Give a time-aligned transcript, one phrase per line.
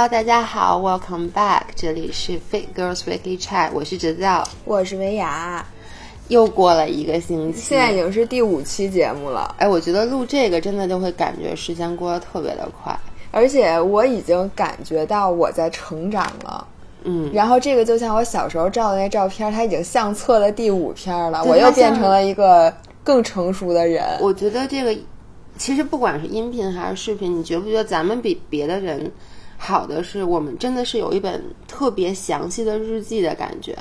[0.00, 5.62] Hello，大家好，Welcome back，这里是 Fit Girls Weekly Chat，我是哲教，我是维雅。
[6.28, 9.54] 又过了一个星期，现在已经是第五期节目了。
[9.58, 12.98] 哎，我觉得录这个真的就会感觉时间过得特别的快，
[13.30, 16.66] 而且我已经感觉到我在成长了。
[17.04, 22.74] 嗯，然后这个就像我小时候照的那照片，它已经相册的第五篇了，我又变成了一个
[23.04, 24.02] 更成熟的人。
[24.22, 24.98] 我觉得这个
[25.58, 29.12] 其实不管是音频还是视频，你觉不觉得咱们比别的人
[29.62, 33.76] 好的是，我们真的是有一本特别详细的日记的感觉。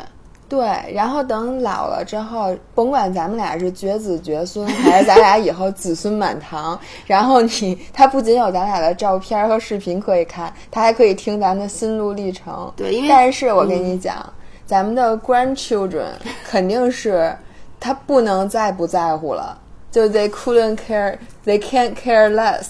[0.49, 12.71] 对，然后等老了之后，甭管咱们俩是绝子绝孙，还是咱俩以后子孙满堂， 然后你他不仅有咱俩的照片和视频可以看，他还可以听咱们的心路历程。
[12.75, 14.17] 对因为但是我跟你讲，
[14.65, 16.09] 咱们的 grandchildren
[16.43, 17.33] 肯定是
[17.79, 19.57] 他不能再不在乎了，
[19.89, 22.65] 就 they couldn't care, they can't care less。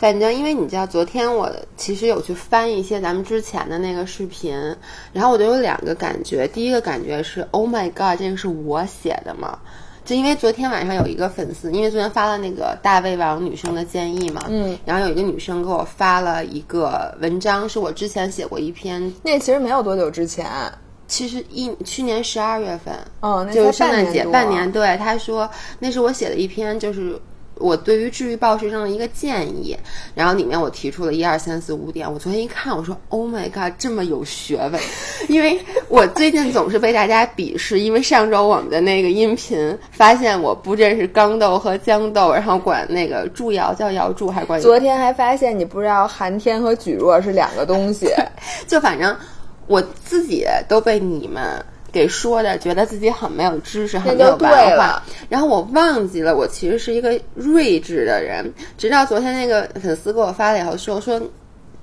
[0.00, 4.56] 反正因为你知道，昨天我其实有去翻一些咱们之前的那个视频，
[5.12, 6.48] 然后我就有两个感觉。
[6.48, 9.58] 第一个感觉是，Oh my God，这个是我写的吗？
[10.02, 20.46] 就因为昨天晚上有一个粉丝，因为昨天发了那个大胃王女生的建议嘛，嗯，然后有一个女生给我发了一个文章，是我之前写过一篇，那其实没有多久之前，
[21.06, 27.20] 其实一去年十二月份，嗯，那就是才圣诞节半年，对，他说那是我写的一篇，就是
[27.60, 29.76] 我对于治愈暴食症的一个建议，
[30.14, 32.10] 然后里面我提出了一二三四五点。
[32.10, 34.80] 我昨天一看，我说 Oh my god，这么有学问！
[35.28, 48.08] 因为我最近总是被大家鄙视，因为上周我们的那个音频发现我不认识刚豆和豇豆，然后管那个祝瑶叫瑶祝，还管昨天还发现你不知道寒天和举若是两个东西。
[48.66, 49.14] 就反正
[49.66, 55.02] 我自己都被你们给说的，觉得自己很没有知识，很没有文化。
[55.28, 58.52] 然后我忘记了，我其实是一个睿智的人。
[58.78, 61.20] 直到昨天那个粉丝给我发了以后说说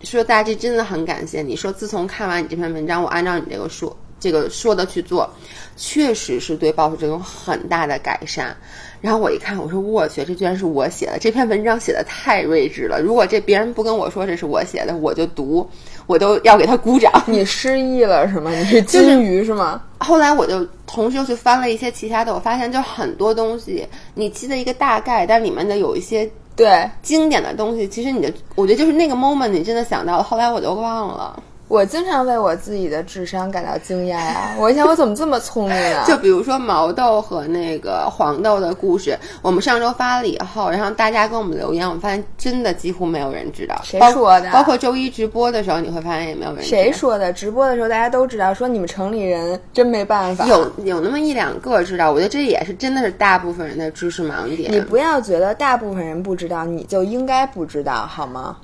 [0.01, 5.29] 说大 G 真的很感谢你，说自从看完你这篇文章，我按照你这个说这个说的去做，
[5.75, 8.55] 确实是对暴食症有很大的改善。
[8.99, 12.99] 然后我一看，我说我去，这居然是我写的，这篇文章写的太睿智了。
[12.99, 15.69] 如果这别人不跟我说这是我写的，我就读，
[16.07, 17.12] 我都要给他鼓掌。
[17.28, 18.50] 你失忆了是吗？
[18.50, 19.81] 你是金鱼是吗？
[20.00, 31.44] 后来我就同时又去翻了一些其他的，我发现就很多东西你记得一个大概，但里面的有一些对，经典的东西，其实你的我觉得就是那个 moment 你真的想到了，后来我就忘了。
[31.67, 36.05] 我经常为我自己的智商感到惊讶呀、 我想我怎么这么聪明啊？
[36.07, 43.75] 就比如说毛豆和那个黄豆的故事，我们上周发了以后，然后大家给我们留言，我们发现真的几乎没有人知道。
[43.83, 46.81] 谁说的包括周一直播的时候，你会发现也没有人知道。
[46.81, 47.33] 谁说的？
[47.33, 50.45] 直播的时候大家都知道，说你们城里人真没办法。
[50.45, 54.72] 有有那么一两个知道，我觉得这也是真的是大部分人的知识盲点。
[54.72, 58.56] 你不要觉得大部分人不知道，你就应该不知道，好吗？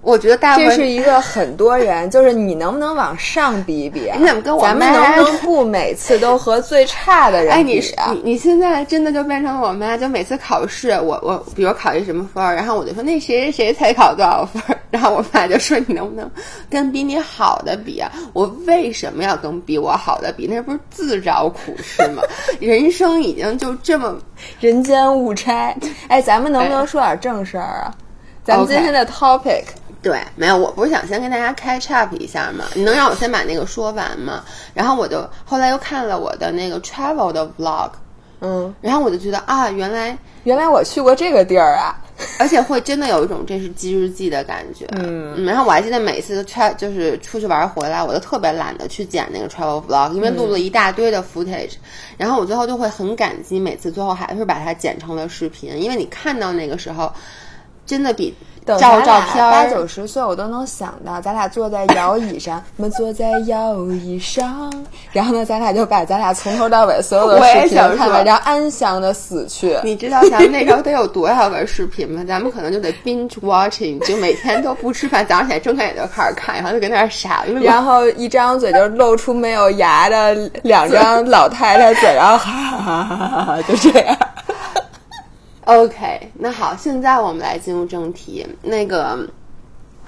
[0.00, 4.16] 我觉得大部分这是一个很多人，就是你能不能往上比一比啊？
[4.18, 8.10] 你怎么跟我咱们妈能不能不每次都和最差的人哎，你比啊？
[8.12, 16.30] 你你现在真的就变成了我妈，就每次考试，我我比如考一什么分儿，然后我就说那谁谁谁才考多少分儿， 然后我妈就说你能不能
[16.70, 18.10] 跟比你好的比啊？
[18.32, 20.46] 我为什么要跟比我好的比？
[20.46, 22.22] 那不是自找苦吃吗？
[22.60, 24.16] 人生已经就这么
[24.60, 25.74] 人间误差。
[26.06, 27.92] 哎，咱们能不能说点正事儿啊？
[28.44, 29.62] 咱们今天的 topic
[30.00, 32.64] 对，没有，我不是想先跟大家 catch up 一下吗？
[32.74, 34.44] 你能让我先把那个说完吗？
[34.74, 37.90] 然后我就后来又看了我的那个 travel 的 vlog，
[38.40, 41.96] 嗯，然后我就觉得啊，原来原来我去过这个地儿啊。
[42.36, 44.84] 而且会真的有一种这是记日记的感觉。
[44.90, 51.74] 嗯，然后我还记得每次 tra 就是出去玩回来，我都特别懒得去剪那个 travel vlog，因为录了一大堆的 footage，、
[52.16, 57.12] 然后我最后就会很感激，每次最后还是把它剪成了视频，因为你看到那个时候，
[57.86, 64.72] 真的比等照照片儿九十岁，我都能想到，咱俩坐在摇椅上，我们坐在摇椅上，
[65.12, 69.78] 然后呢，咱俩就把咱俩从头到尾所有的视频想看完，然后安详的死去。
[69.82, 72.24] 你知道咱们那时候得有多少个视频吗？
[72.26, 77.62] 咱们可能就得 binge watching，就每天都不吃饭，早上起来睁开眼就开始看，然后就跟那儿傻乐。
[77.62, 84.16] 然后一张嘴就露出没有牙的两张老太太嘴，然后哈哈哈哈哈哈，就这样。
[85.68, 88.46] OK，那好，现在我们来进入正题。
[88.62, 89.18] 那个，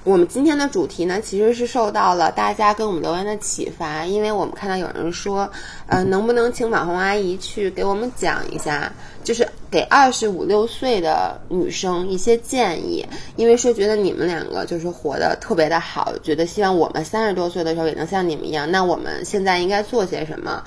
[0.03, 5.47] 我们今天的主题呢，其实是受到了大家跟我们留言的启发，因为我们看到有人说，
[5.85, 8.91] 呃，能不能请网红阿姨去给我们讲一下，
[9.23, 13.05] 就是给二十五六岁的女生一些建议，
[13.35, 20.63] 因为说觉得你们两个就是活得特别的好，觉得希望我们三十多岁的时候也能像你们一样，那我们现在应该做些什么？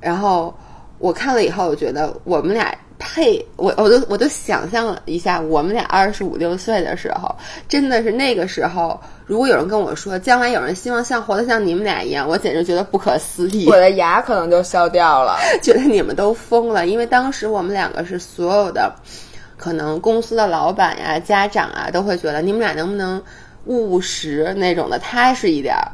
[0.00, 0.52] 然后
[0.98, 7.32] 我看了以后，我觉得我们俩配我，我都我都想象了一下，我们俩二十五六岁的时候，
[7.68, 13.66] 真的是那个时候，如果有人跟我说将来有人希望像活得像你们俩一样，我简直觉得不可思议。
[13.68, 18.92] 我的牙可能就笑掉了， 觉得你们都疯了，因为当时我们两个是所有的，
[19.56, 23.22] 可能公司的老板呀、家长啊，都会觉得你们俩能不能
[23.66, 25.92] 务实那种的，踏实一点儿，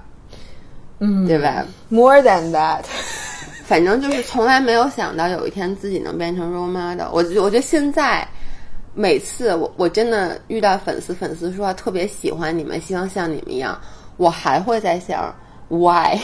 [0.99, 2.83] 嗯，对吧？？More than that，
[3.65, 7.09] 反正就是从来没有想到有一天自己能变成 role model。
[7.13, 8.27] 我觉我觉得现在
[8.95, 13.81] 每次我我真的遇到粉丝，粉丝说特别喜欢你们，希望像你们一样，
[14.17, 15.35] 我还会在想
[15.69, 16.19] why。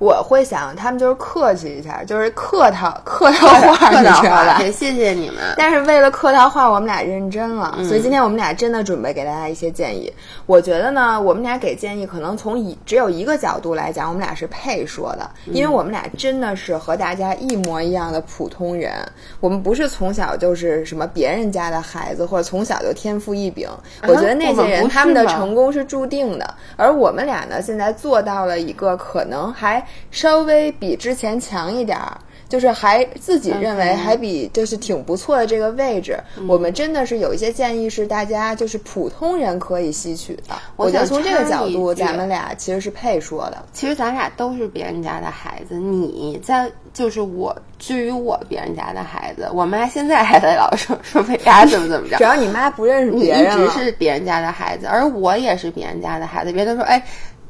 [0.00, 4.56] 我会想他们就是客气一下，就是客套客套话，你客套话，知道吧？
[4.58, 5.36] 对，谢谢你们。
[5.58, 10.10] 但是为了客套话，我们俩认真了，嗯所以今天我们俩真的准备给大家一些建议。
[10.46, 18.90] 我觉得呢，我们俩给建议可能从一只有一个角度来讲，我们俩是配说的，嗯因为我们俩真的是和大家一模一样的普通人，
[19.38, 23.68] 我们不是从小就是什么别人家的孩子，或者从小就天赋异禀。
[24.04, 32.18] 我觉得那些人他们的成功是注定的，而我们俩呢，现在做到了一个可能还稍微比之前强一点儿。
[32.48, 40.58] 就是还自己认为还比就是挺不错的这个位置，嗯我们真的是有一些建议是大家就是普通人可以吸取的。
[40.74, 43.64] 我我觉得想从这个角度，咱们俩其实是配说的。
[43.72, 52.24] 其实咱俩都是别人家的孩子，你在就是我，至于我别人家的孩子，我妈现在还在老说说北丫怎么怎么着只。
[52.24, 56.50] 要你妈不认识你一直别人，是别人家的孩子，而我也是别人家的孩子。
[56.52, 57.00] 别人都说，哎，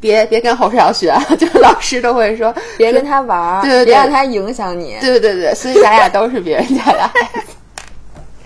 [0.01, 4.97] 别别跟侯世瑶学， 就是老师都会说， 别跟他玩儿，对对对别让他影响你。
[5.01, 7.53] 对对对，所以咱俩都是别人家的孩子。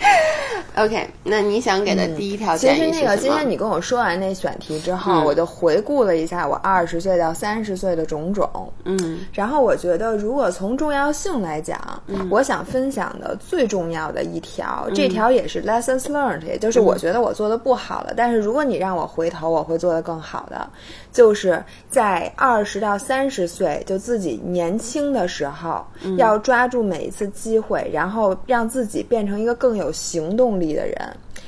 [0.76, 2.86] OK，那你想给的第一条其实？
[2.90, 8.50] 那个今天你跟我说完那选题之后，嗯我就回顾了一下我二十岁到三十岁的种种。
[8.84, 11.78] 嗯然后我觉得，如果从重要性来讲，
[12.08, 20.68] 嗯我想分享的最重要的一条，这条也是 lessons learned，也就是我觉得我做的不好了，但是如果你让我回头，我会做的更好的，
[21.14, 30.96] 就是在二十到三十岁，就自己年轻的时候，嗯要抓住每一次机会，然后让自己变成一个更有行动力的人。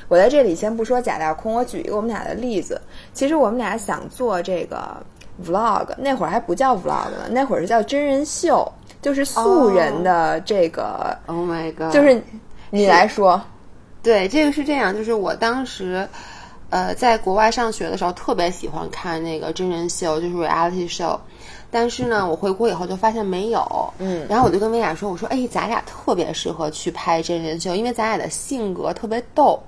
[0.07, 2.81] 我在这里先不说假大空，我举一个我们俩的例子。
[3.13, 4.97] 其实我们俩想做这个
[5.45, 8.73] vlog，那会儿还不叫 vlog 呢，那会儿是叫真人秀，
[9.03, 12.23] 就是素人的这个，，Oh my god，就是
[12.71, 13.43] 你来说，
[14.01, 16.09] 对，这个是这样，就是我当时，
[16.71, 21.19] 呃，在国外上学的时候，特别喜欢看那个真人秀，就是 reality show。
[21.71, 29.61] 但是呢，我回国以后就发现没有，嗯然后我就跟薇娅说，我说，哎，咱俩特别适合去拍真人秀，因为咱俩的性格特别逗。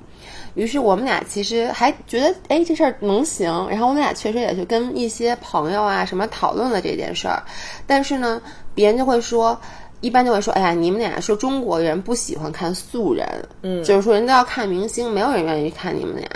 [0.54, 3.48] 于是我们俩其实还觉得，哎，这事儿能行。
[3.68, 7.42] 然后我们俩确实也去跟一些朋友啊什么讨论了这件事儿，
[7.86, 8.40] 但是呢，
[8.74, 9.60] 别人就会说，
[10.00, 13.26] 一般就会说，哎呀，你们俩说中国人不喜欢看素人，
[13.62, 16.28] 嗯就是说人都要看明星，没有人愿意看你们俩。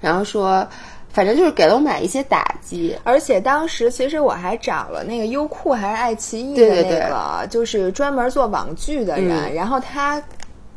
[0.00, 0.66] 然后说，
[1.08, 2.96] 反正就是给了我们俩一些打击。
[3.04, 10.22] 而且当时其实我还找了那个优酷还是爱奇艺的那对对对个，就是专门做网剧的人，嗯然后他。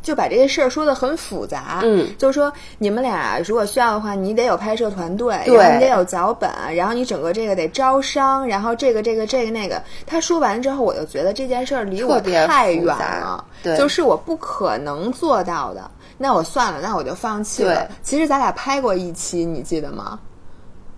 [0.02, 9.82] 就把这些事儿说的很复杂，嗯就是说你们俩如果需要的话，你得有拍摄团队，对然后你得有脚本，然后你整个这个得招商，然后这个这个这个那个。
[10.06, 15.90] 他说完之后，我就觉得这件事儿离我太远了，对就是我不可能做到的。
[16.18, 17.88] 那我算了，那我就放弃了。
[18.02, 20.20] 其实咱俩拍过一期，你记得吗？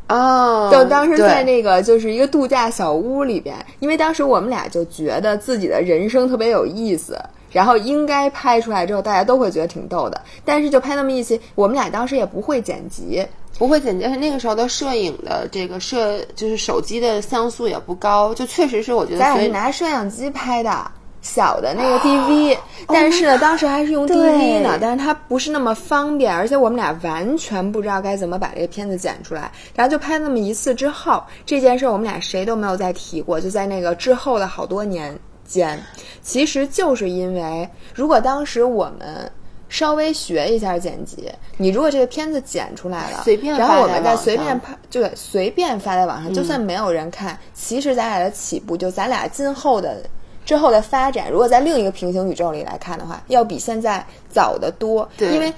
[0.10, 7.18] 哦，就当时在那个就是一个度假小屋里边，因为当时我们俩就觉得自己的人生特别有意思，
[7.52, 10.22] 然后应该拍出来之后，大家都会觉得挺逗的。
[10.44, 13.26] 但是就拍那么一期，我们俩当时也不会剪辑，
[13.58, 20.92] 不会剪辑，而且那个时候的摄影的这个摄就是手机的像素也不高，就确实是我觉得咱俩是拿摄像机拍的。
[21.24, 35.16] 小的那个 DV，、但是呢，当时还是用 DV 呢，但是它不是那么方便，而且我们俩完全不知道该怎么把这个片子剪出来，然后就拍那么一次之后，这件事儿我们俩谁都没有再提过，就在那个之后的好多年
[35.52, 35.80] 间，
[36.22, 39.32] 其实就是因为如果当时我们。
[39.72, 50.04] 稍微学一下剪辑，你如果这个片子剪出来了，随便然后我们再随便拍，对，随便发在网上，就算没有人看，其实咱俩的起步，就咱俩今后的
[50.44, 55.08] 之后的发展，如果在另一个平行宇宙里来看的话，要比现在早得多。
[55.16, 55.54] 对因为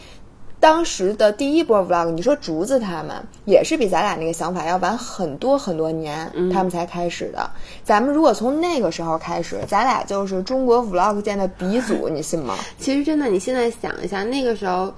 [0.63, 7.51] 当时的第一波 vlog，你说竹子他们也是比咱俩那个想法要晚很多很多年，他们才开始的。
[7.83, 12.55] 咱们如果从那个时候开始，咱俩就是中国 vlog 界的鼻祖，你信吗？
[12.79, 14.93] 其实真的，你现在想一下，那个时候。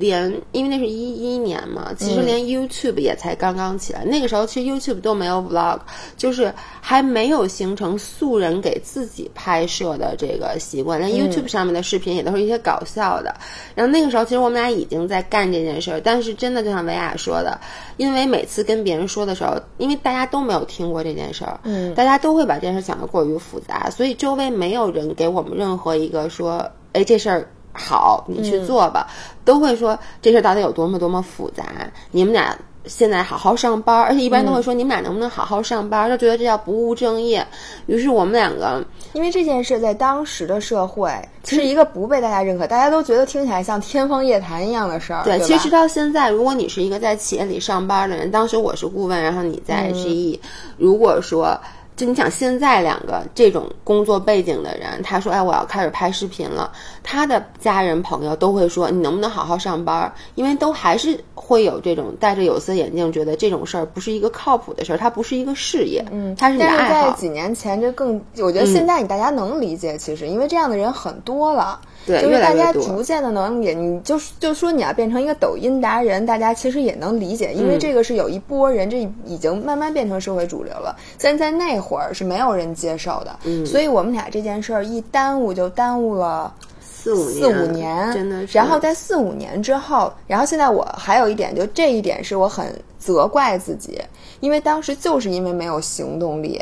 [0.00, 4.02] 连，因为那是一一年嘛，其实连 YouTube 也才刚刚起来。
[4.04, 5.78] 那个时候其实 YouTube 都没有 Vlog，
[6.16, 10.98] 就是还没有形成素人给自己拍摄的这个习惯。
[10.98, 13.34] 连 YouTube 上面的视频也都是一些搞笑的。
[13.74, 17.60] 然后那个时候其实我们俩已经在干这件事儿，但是真的就像维亚说的，
[17.98, 27.46] 因为每次跟别人说的时候，因为大家都没有听过这件事儿，嗯，大家都会把这件事想得过于复杂，所以周围没有人给我们任何一个说，哎，这事儿。
[27.88, 29.06] 好，你去做吧，
[29.44, 31.64] 都会说这事到底有多么多么复杂。
[32.10, 37.46] 你们俩现在好好上班，而且一般都会说你们俩能不能好好上班，就觉得这叫不务正业。
[37.86, 41.10] 于是我们两个，因为这件事在当时的社会
[41.44, 45.24] 是一个不被大家认可，大家都觉得听起来像天方夜谭一样的事儿。
[45.24, 50.38] 对，其实到现在，如果你是一个在企业里上班的人，当时我是顾问，然后你在 GE，
[50.76, 51.58] 如果说。
[52.00, 56.72] 就你想，现在两个这种工作背景的人，他说：“哎，我要开始拍视频了。”
[57.04, 66.02] 他的家人朋友都会说：“你能不能好好上班？”因为都还是会有这种戴着有色眼镜，觉得这种事儿不是一个靠谱的事儿，它不是一个事业。
[66.10, 67.10] 嗯，它是你的爱好。
[67.10, 71.78] 在几年前，这更我觉得现在你大家能理解，其实因为这样的人很多了。
[72.06, 80.96] 对，就是大家逐渐的能也，你就就说你要变成一个抖音达人，大家其实也能理解，因为这个是有一波人，这已经慢慢变成社会主流了。
[81.20, 88.44] 但在那会儿是没有人接受的，嗯，所以我们俩这件事儿一耽误就耽误了四五四五年，真的。
[88.52, 92.66] 然后在四五年之后，然后现在我还有一点，就这一点是我很
[92.98, 94.00] 责怪自己，
[94.40, 96.60] 因为当时就是因为没有行动力。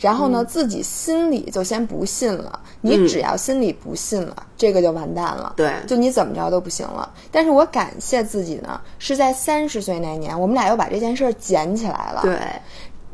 [0.00, 2.58] 然后呢，自己心里就先不信了。
[2.80, 5.52] 你只要心里不信了，这个就完蛋了。
[5.56, 7.12] 对，就你怎么着都不行了。
[7.30, 12.22] 但是我感谢自己呢，是在三十岁那年，我们俩又把这件事儿捡起来了。
[12.22, 12.38] 对，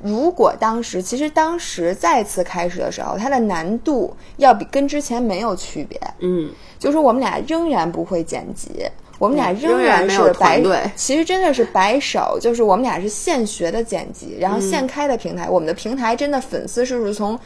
[0.00, 6.00] 如果当时，其实当时再次开始的时候，它的难度要比跟之前没有区别。
[6.20, 8.88] 嗯，就是我们俩仍然不会剪辑。
[9.18, 17.38] 我们俩仍然是白，对，其实真的是白手，就是我们俩是现学的剪辑，然后现开的平台，我们的平台真的粉丝数是从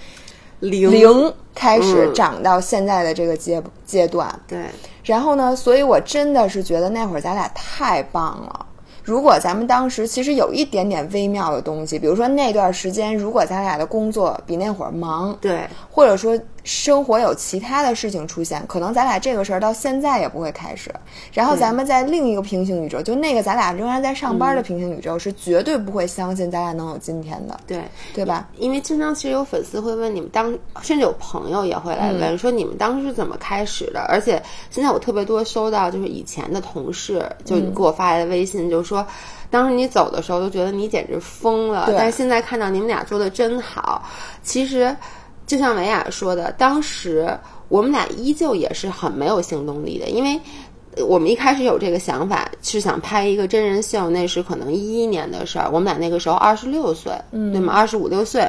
[0.59, 4.59] 零零开始涨到现在的这个阶阶段，对。
[5.05, 8.67] 然后呢，所以我真的是觉得那会儿咱俩太棒了。
[9.03, 16.39] 如果咱们当时其实有一点点微妙的东西，比如说那段时间，如果咱俩的工作比那会儿忙，对，或者说。
[16.63, 20.91] 生活有其他的事情出现，可能咱俩这个事儿到现在也不会开始。
[21.33, 27.59] 然后咱们在另一个平行宇宙，就那个咱俩仍然在上班的平行宇宙，是绝对不会相信咱俩能有今天的。
[27.67, 27.83] 对，
[28.15, 28.49] 对吧？
[28.57, 30.51] 因为经常其实有粉丝会问你们当，
[30.83, 34.01] 甚至有朋友也会来问说你们当时是怎么开始的。
[34.09, 39.07] 而且现在我特别多收到就是以前的同事就给我发来的微信，就说
[39.51, 44.03] 当时你走的时候都觉得你简直疯了，但是现在看到你们俩做的真好，
[44.43, 44.95] 其实。
[45.51, 47.37] 就像维亚说的，当时
[47.69, 50.41] 我们俩依旧也是很没有行动力的，因为
[51.05, 55.69] 我们一开始有这个想法是想拍一个真人秀，那是可能一一年的事儿。
[55.73, 57.73] 我们俩那个时候二十六岁，对吗？
[57.73, 58.49] 二十五六岁。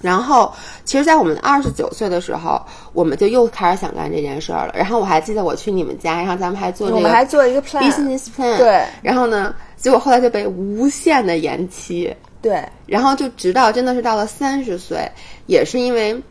[0.00, 0.52] 然后，
[0.84, 2.60] 其实，在我们二十九岁的时候，
[2.92, 4.72] 我们就又开始想干这件事儿了。
[4.76, 8.84] 然后我还记得我去你们家，然后咱们还做这个，我们还做一个 business plan，对。
[9.02, 12.12] 然后呢，结果后来就被无限的延期。
[12.40, 15.10] 对，然后就直到真的是到了三十岁，
[15.46, 16.22] 也是因为，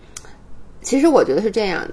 [0.81, 1.85] 其实我觉得是这样，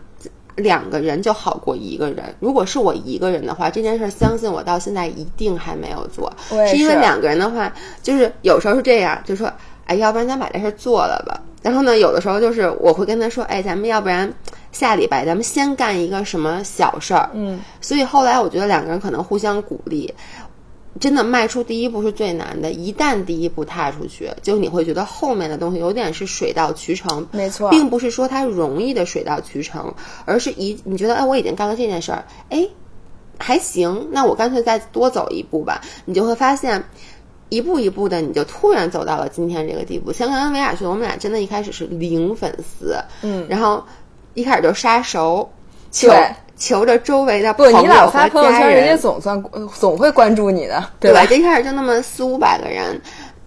[0.54, 2.34] 两个人就好过一个人。
[2.38, 6.32] 如果是我一个人的话，这件事相信我到现在一定还没有做。
[6.68, 9.52] 是因为两个人的话，就是有时候是这样，就说，
[9.86, 11.42] 哎，要不然咱把这事做了吧。
[11.60, 14.32] 然后呢，有的时候就是我会跟他说，哎，咱们要不然
[14.70, 17.30] 下礼拜咱们先干一个什么小事儿。
[17.32, 20.12] 嗯，所以后来我觉得两个人可能互相鼓励。
[21.00, 27.26] 真的迈出第一步是最难的，一旦第一步踏出去，就你会觉得后面的东西有点是水到渠成。
[27.32, 29.92] 没错，并不是说它容易的水到渠成，
[30.24, 32.68] 而是一你觉得哎，我已经干了这件事儿，哎，
[33.38, 35.80] 还行，那我干脆再多走一步吧。
[36.04, 36.84] 你就会发现，
[37.48, 40.12] 一步一步的，你就突然走到了今天这个地步。
[40.12, 43.84] 像刚刚维亚说，我们俩真的一开始是零粉丝，嗯，然后
[44.34, 45.50] 一开始就杀熟，
[46.00, 46.34] 对。
[46.64, 49.44] 求着周围的朋友和家人，人家总算
[49.78, 51.22] 总会关注你的，对吧？
[51.24, 52.98] 一开始就那么四五百个人，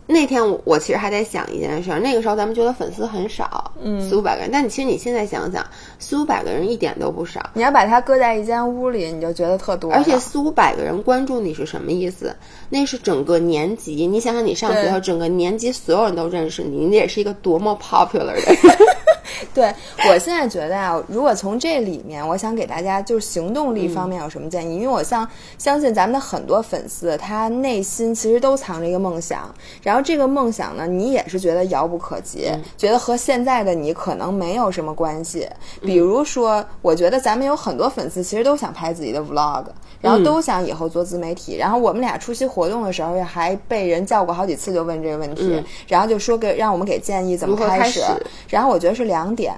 [0.05, 5.65] 那天我我其实还在想一件事，那个时候咱们觉得粉丝很少，嗯，四五百个人，但你其实你现在想想，
[5.97, 7.41] 四五百个人一点都不少。
[7.53, 9.91] 你要把它搁在一间屋里，你就觉得特多。
[9.91, 12.36] 而且四五百个人关注你是什么意思？
[12.69, 18.43] 那是整个年级，你想想你上学时候，整个年级所有人都认识你，你也是一个多么 popular 的人。
[19.53, 19.74] 对
[20.10, 24.75] 我现在觉得啊，如果从这里面，我想给大家就是行动力方面有什么建议？
[24.75, 25.27] 因为我相
[25.58, 35.48] 相信咱们的很多粉丝，他内心其实都藏着一个梦想，然后这个梦想呢，你也是觉得遥不可及，觉得和现在的你可能没有什么关系。
[35.82, 39.65] 比如说，我觉得咱们有很多粉丝其实都想拍自己的 vlog，
[40.01, 41.56] 然后都想以后做自媒体。
[41.58, 48.01] 然后我们俩出席活动的时候，也还被人叫过好几次，就问这个问题，然后就说给让我们给建议怎么开始。
[48.50, 49.55] 然后我觉得是两点，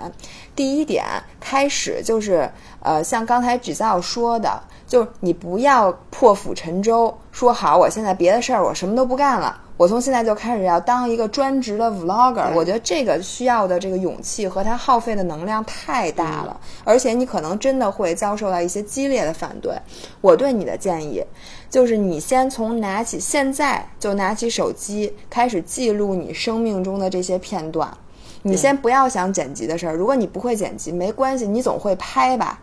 [0.55, 1.05] 第一点
[1.39, 2.49] 开始就是
[2.81, 12.53] 呃，像刚才只造说的，就是你不要破釜沉舟，说好我现在别的事儿我什么都不干了，我从现在就开始要当一个专职的 vlogger。
[12.53, 19.73] 我觉得这个需要的这个勇气和它耗费的能量太大了，而且你可能真的会遭受到一些激烈的反对。
[20.21, 21.23] 我对你的建议
[21.69, 27.95] 就是你先从拿起现在就拿起手机开始记录你生命中的这些片段。
[28.41, 32.59] 你先不要想剪辑的事儿，如果你不会剪辑，没关系，你总会拍吧。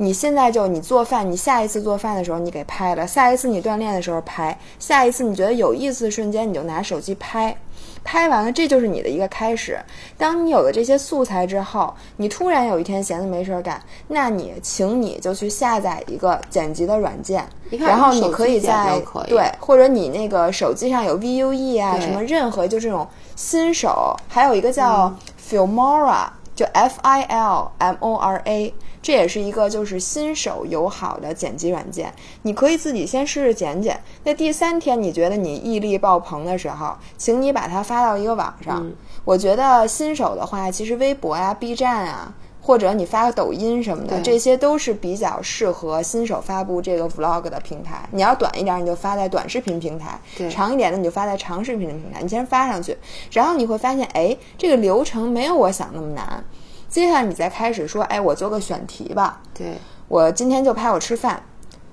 [0.00, 7.56] 你现在就你做饭，你下一次做饭的时候你给拍了，下一次你锻炼的时候拍，下一次你觉得有意思的瞬间你就拿手机拍，
[8.04, 9.76] 拍完了这就是你的一个开始。
[10.16, 23.04] 当你有了这些素材之后，你突然有一天闲着没事儿干，那你请你就去下载一个剪辑的软件，然后你可以在对，或者你那个手机上有 VUE 啊什么任何就这种。
[23.38, 26.26] 新手还有一个叫 Filmora，
[26.56, 32.12] 就 F I L M O R A，这也是一个就是新手友好的剪辑软件。
[32.42, 34.02] 你可以自己先试试剪剪。
[34.24, 38.84] 那第三天你觉得你毅力爆棚的时候，请你把它发到一个网上。
[39.24, 42.34] 我觉得新手的话，其实微博啊、B 站啊。
[42.68, 48.06] 或者你发个抖音什么的，这些都是比较适合新手发布这个 vlog 的平台。
[48.10, 50.20] 你要短一点，你就发在短视频平台；
[50.50, 52.20] 长一点的，你就发在长视频的平台。
[52.20, 52.94] 你先发上去，
[53.32, 56.44] 然后你会发现，哎，这个流程没有我想那么难。
[56.90, 59.40] 接下来你再开始说，哎，我做个选题吧。
[59.54, 59.68] 对，
[60.06, 61.42] 我今天就拍我吃饭，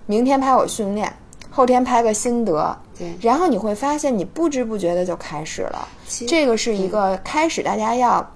[0.07, 1.09] 明天拍我训练，
[1.49, 2.77] 后天拍个心得。
[2.99, 5.87] 对，然后你会发现，你不知不觉的就开始了。
[6.27, 8.29] 这个是一个开始，大家要。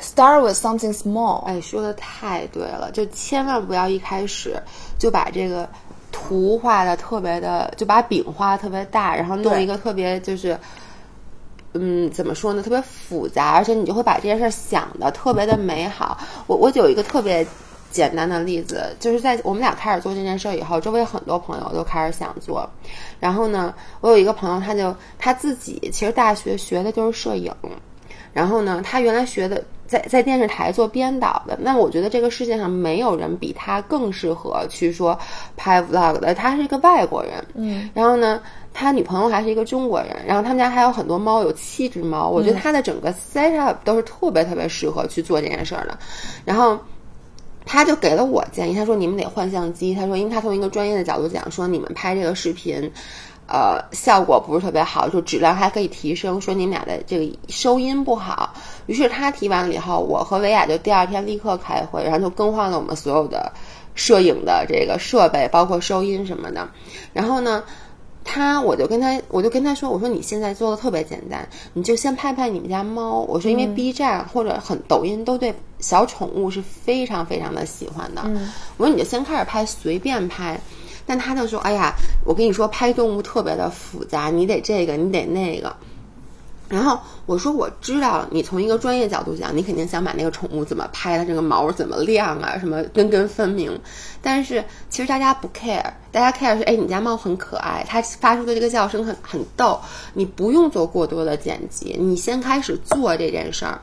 [0.00, 1.44] Start with something small。
[1.44, 4.60] 哎，说的太对了，就千万不要一开始
[4.98, 5.68] 就把这个
[6.10, 10.58] 图画的特别的，就把饼画的特别大，然后弄一个特别就是，
[11.74, 12.62] 嗯，怎么说呢？
[12.62, 16.18] 特别复杂，而且你就会把这件事想的特别的美好。
[16.46, 17.46] 我我有一个特别
[17.90, 22.68] 简单的例子，就是在我们俩开始做这件事以后，周围很多朋友都开始想做。
[23.20, 27.54] 然后呢，我有一个朋友，他就他自己其实大学学的就是摄影，
[28.32, 29.62] 然后呢，他原来学的。
[29.86, 35.18] 在在电视台做编导的，那我觉得这个世界上没有人比他更适合去说
[35.56, 36.34] 拍 vlog 的。
[36.34, 38.40] 他是一个外国人，嗯，然后呢，
[38.72, 42.28] 他女朋友还是一个中国人，然后他们家还有很多猫，有七只猫。
[42.28, 45.98] 我觉得他的整个 set up 都是特别特别适合去做这件事儿的。
[46.44, 46.78] 然后
[47.66, 49.94] 他就给了我建议，他说你们得换相机。
[49.94, 52.90] 他说，因为他从一个专业的角度讲，说你们拍这个视频。
[53.52, 56.40] 呃，效果不是特别好，就质量还可以提升。
[56.40, 58.54] 说你们俩的这个收音不好，
[58.86, 63.52] 于是他提完了以后，我和维亚就第二天立刻开会，然后就更换了我们所有的
[63.94, 66.66] 摄影的这个设备，包括收音什么的。
[67.12, 67.62] 然后呢，
[68.24, 73.18] 他我就跟他我就跟他说，我说你现在做的特别简单，你就先拍拍你们家猫。
[73.28, 78.22] 我说因为 B 站或者很抖音都对小宠物是非常非常的喜欢的。
[78.78, 80.58] 我说你就先开始拍，随便拍。
[81.06, 85.74] 但他就说：“哎呀，我跟你说，拍动物特别的复杂，你得这个，你得那个。”
[86.68, 93.78] 然后我说：“我知道，你从一个专业角度讲，你肯定想把那个宠物怎么拍的，这个毛怎么亮啊，什么根根分明。
[94.22, 99.78] 但是其实大家不 care，大家 care 是：哎，你家猫很可爱，它发出的这个叫声很很逗。
[100.14, 103.78] 你不用做过多的剪辑，你先开始做这件事儿。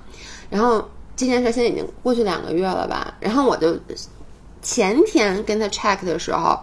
[0.50, 0.84] 然后
[1.16, 3.14] 这件事现在已经过去两个月了吧？
[3.20, 3.78] 然后我就
[4.64, 6.58] 前天跟他 check 的时候。”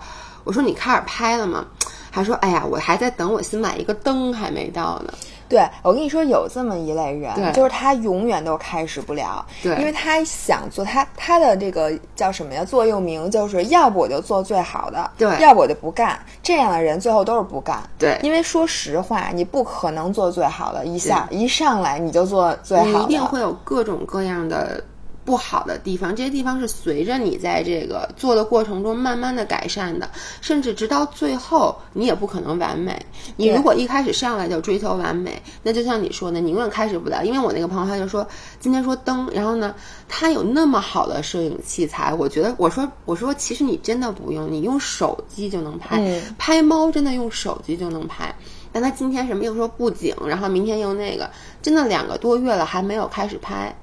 [0.46, 1.66] 我说你开始拍了吗？
[2.10, 5.12] 还说哎呀，我还在等我新买一个灯还没到呢。
[5.48, 12.64] 对我跟你说，有这么一类人，就是他永远都开始不了，对，因为他想做他他的这个叫什么呀？
[12.64, 16.18] 座右铭就是要不我就做最好的，对，要不我就不干。
[16.42, 24.82] 这样的人最后都是不干，对，因为说实话，你不可能做最好的，一下一上来你就做最好的，你一定会有各种各样的。
[25.26, 30.08] 不好的地方，这些地方是随着你在这个做的过程中慢慢的改善的，
[30.40, 32.96] 甚至直到最后，你也不可能完美。
[33.36, 37.24] 你如果一开始上来就追求完美，那就像你说的，你永远开始不了。
[37.24, 38.24] 因为我那个朋友他就说，
[38.60, 39.74] 今天说灯，然后呢，
[40.08, 48.32] 他有那么好的摄影器材，我觉得我说我说其实你真的不用，你用手机就能拍，拍猫真的用手机就能拍。
[48.72, 51.28] 但他今天什么又说布景，然后明天又那个，
[51.60, 53.74] 真的两个多月了还没有开始拍。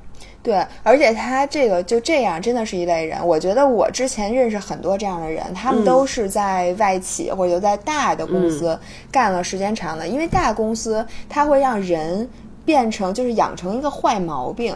[0.44, 3.26] 对，而且他这个就这样，真的是一类人。
[3.26, 8.78] 我觉得我之前认识很多这样的人，他们都是在外企或者在大的公司
[9.10, 12.30] 干了时间长的，因为大公司它会让人
[12.66, 14.76] 变成就是养成一个坏毛病，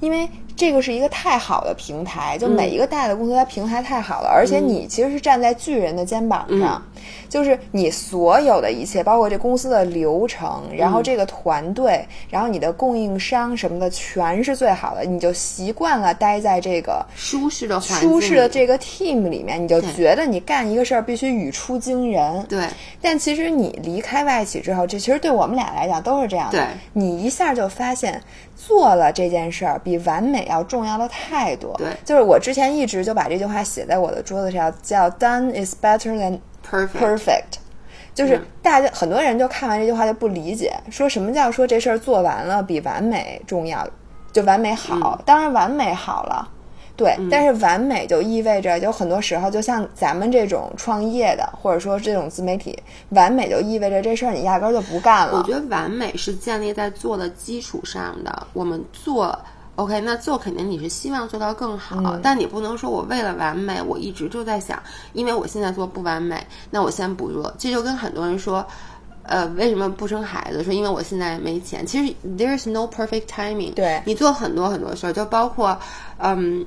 [0.00, 0.28] 因为。
[0.54, 6.80] 这个是一个太好的平台，就每一个大的公司，它平台太好了，而且你其实是站在巨人的肩膀上，
[7.28, 22.44] 就是你所有的一切，包括这公司的流程，然后这个团队，然后你的供应商什么的，全是最好的，你就习惯了待在这个舒适的舒适的这个 team 里面，你就觉得你干一个事儿必须语出惊人。
[22.44, 22.68] 对，
[23.00, 26.58] 但其实你离开外企之后，这其实对我们俩来讲都是这样的。
[26.58, 28.22] 对，你一下就发现。
[28.64, 31.74] 做了这件事儿比完美要重要的太多。
[31.76, 37.58] 对，就是我之前一直就把这句话写在我的桌子上，叫 “Done is better than perfect”。
[38.14, 43.84] 就是大家很多人就看完这句话就不理解，说什么叫说这事儿做完了比完美重要，
[44.32, 45.20] 就完美好。
[45.26, 46.48] 当然完美好了。
[47.02, 55.36] 对，但是完美就意味着，有很多时候，就像咱们这种创业的，或者说这种自媒体，完美就意味着这事儿你压根儿就不干了。
[55.36, 58.46] 我觉得完美是建立在做的基础上的。
[58.52, 59.36] 我们做
[59.74, 64.80] OK，那做肯定你是希望做到更好，但你不能说我为了完美，我一直就在想，
[65.12, 67.52] 因为我现在做不完美，那我先不做。
[67.58, 68.64] 这就跟很多人说，
[69.24, 70.62] 呃，为什么不生孩子？
[70.62, 71.84] 说因为我现在没钱。
[71.84, 73.74] 其实 there is no perfect timing。
[73.74, 75.76] 对你做很多很多事儿，就包括
[76.18, 76.64] 嗯。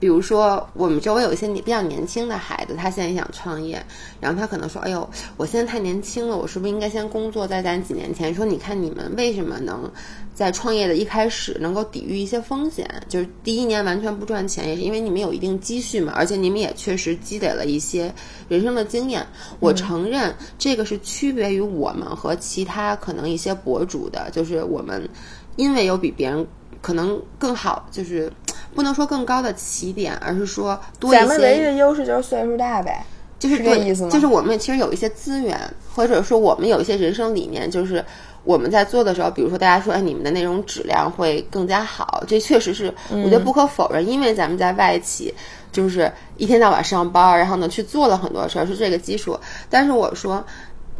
[0.00, 3.84] 比如说，我们周围有一些你比较年轻的孩子，他现在也想创业，
[4.20, 9.90] 然后他可能说：“哎呦，我现在太年轻了，我是不是应该先工作，再攒几年钱？”说：“你看你们为什么能
[10.32, 12.88] 在创业的一开始能够抵御一些风险？
[13.08, 18.14] 就是第一年完全不赚钱，也是因为你们有一定积蓄嘛，而且你们也确实积累了一些
[18.48, 19.26] 人生的经验。
[19.58, 25.08] 我承认这个是区别于我们和其他可能一些博主的，就是我们
[25.56, 26.46] 因为有比别人
[26.80, 28.32] 可能更好，就是。”
[28.74, 31.20] 不能说更高的起点，而是说多一些。
[31.20, 33.04] 咱们唯一的优势就是岁数大呗，
[33.38, 34.10] 就是这意思吗？
[34.10, 35.58] 就是我们其实有一些资源，
[35.94, 38.04] 或者说我们有一些人生理念，就是
[38.44, 45.34] 我们在做的时候，比如说大家说，哎，你们的内容质量会更加好，这确实是我觉得不可否认，因为咱们在外企
[45.72, 49.38] 就是一天到晚上班，然后呢去做了很多事儿，是这个基础。
[49.68, 50.44] 但是我说。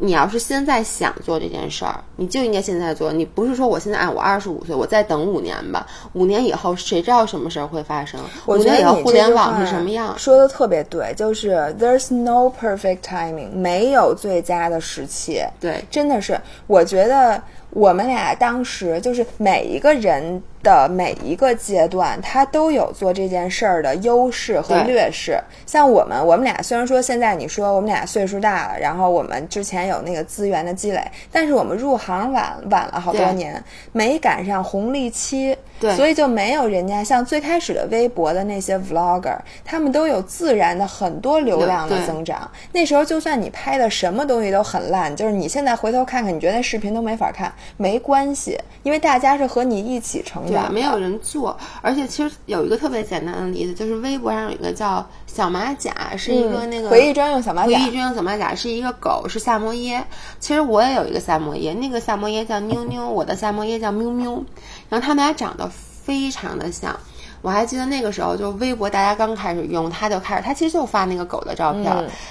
[0.01, 3.13] 你要是现在想做这件事儿，你就应该现在做。
[3.13, 5.87] 你不是说我现在啊，我二十五岁，我再等五年吧。
[6.13, 8.21] 五年以后谁知道什么事儿会发生？
[8.47, 10.17] 五年以后互联网是什么样？
[10.17, 15.43] 说的特别对，就是 there's no perfect timing，没有最佳的时期。
[15.61, 20.43] 对，真的是，我觉得我们俩当时就是每一个人。
[20.61, 25.41] 的每一个阶段，他都有做这件事儿的优势和劣势。
[25.65, 31.01] 像我们，我们俩虽然说现在你说我们俩岁数大了，然后我们之前有那个资源的积累，
[31.31, 42.51] 但是我们入行晚晚了好多年，没赶上红利期，对，所以就没有人家像最开始的微博的那些 vlogger，他们都有自然的很多流量的增长。
[42.73, 50.45] 那时候就算你拍的什么东西都很烂，就是你现在回头看看，你觉得那视频都没法看，没关系，因为大家是和你一起成。
[50.47, 57.79] 对，没有人做，而且其实有一个特别简单的例子，就是微博上有一个叫小马甲，是一个那个回忆专用小马甲。
[57.79, 60.03] 回忆专用小马甲是一个狗，是萨摩耶。
[60.41, 64.43] 其实我也有一个萨摩耶，那个萨摩耶叫妞妞，我的萨摩耶叫喵喵。
[64.89, 66.99] 然后他们俩长得非常的像。
[67.41, 71.85] 我还记得那个时候，就微博大家刚开始用，他就开始，他其实就发那个狗的照片。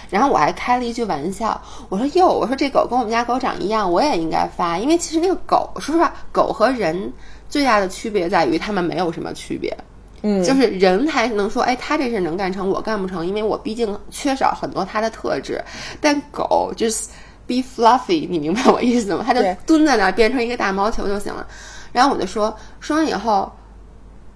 [0.10, 7.12] 然后我还开了一句玩笑，我说：“哟，我说这狗跟我们家狗长一样，我也应该发，因为其实那个狗，说实话，狗和人。”
[7.50, 9.74] 最大的区别在于，它们没有什么区别，
[10.22, 15.64] 嗯，就是人还能说，哎，他这事能干成，我干不成，因为我毕竟缺少很多它的特质。
[16.02, 17.08] 但狗就是
[17.48, 19.24] be fluffy，你明白我意思吗？
[19.26, 21.48] 它就蹲在那儿，变成一个大毛球就行了。
[21.92, 23.52] 然后我就说，说完以后，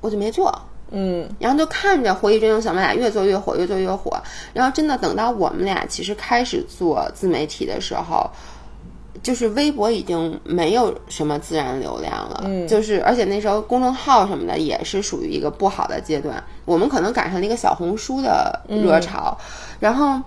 [0.02, 0.54] 我就没做，
[0.92, 4.18] 嗯，然后就看着回忆专用小马甲越做越火，越做越火。
[4.54, 8.30] 然后真的等到我们俩其实开始做自媒体的时候。
[9.22, 16.44] 就是微博已经没有什么自然流量了，嗯，就是而且那时候公众号什么的也是属于一个不好的阶段。
[16.66, 19.38] 我们可能赶上了一个小红书的热潮，
[19.80, 20.20] 然后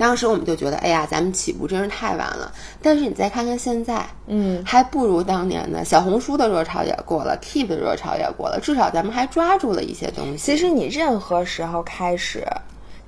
[0.00, 2.50] 当时我们就觉得，哎呀，咱们起步真是太晚了。
[2.80, 10.38] 但是你再看看现在，嗯，还不如当年呢小红书的热潮也过了，Keep 的热潮也过了，至少咱们还抓住了一些东西。
[10.38, 12.42] 其实你任何时候开始，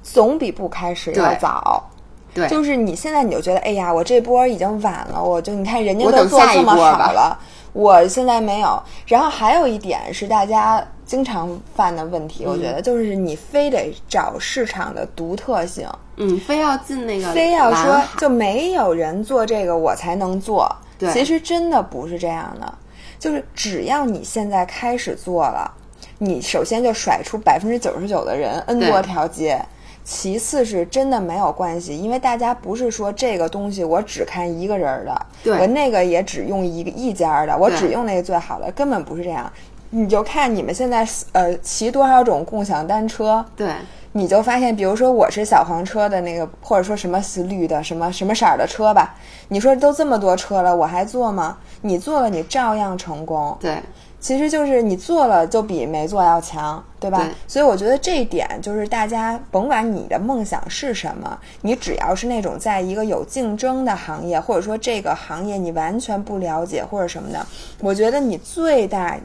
[0.02, 1.88] 总比不开始要早。
[2.34, 7.38] 对，就是你现在你就觉得，哎呀，我这波已经晚了，我就你看人家都做这么好了，
[7.72, 8.82] 我现在没有。
[9.06, 15.86] 然后还有一点是大家经常犯的问题，我觉得就是你非得找市场的独特性，
[16.22, 20.70] 嗯，非要进那个，非要说就没有人做这个我才能做。
[20.98, 22.74] 对，其实真的不是这样的，
[23.18, 25.70] 就是只要你现在开始做了。
[26.18, 29.60] 你首先就甩出百分之九十九的人 N 对多条街。
[30.04, 35.26] 其次是真的没有关系，因为大家不是说这个东西我只看一个人儿的，
[35.60, 39.50] 我那个也只用一个一家儿的，我只用那个最好的，根本不是这样。
[39.90, 43.68] 你就看你们现在呃骑多少种共享单车，对
[44.12, 49.14] 你就发现，比如说我是小黄车的那个，或者说什么是绿的，什么什么色儿的车吧，
[49.48, 51.56] 你说都这么多车了，我还做吗？
[51.80, 53.56] 你做了，你照样成功。
[53.58, 53.76] 对
[54.20, 57.18] 其实就是你做了就比没做要强，对吧？
[57.18, 67.44] 对所以我觉得这一点就是大家甭管你的梦想是什么，你只要是那种在一个有竞争的行业，或者说这个行业你完全不了解或者什么的，
[67.80, 69.18] 我觉得你最大。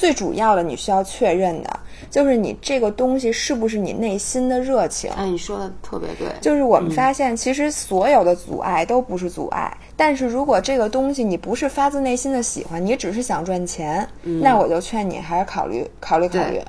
[0.00, 1.68] 最主要的，你需要确认的
[2.08, 5.10] 就是你这个东西是不是你内心的热情。
[5.10, 16.62] 哎，你说的特别对，就是我们发现，其实所有的阻碍都不是阻碍，但是如果这个东西你不是发自内心的喜欢，你只是想赚钱，那我就劝你还是考虑考虑考虑，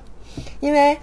[0.59, 0.97] 因为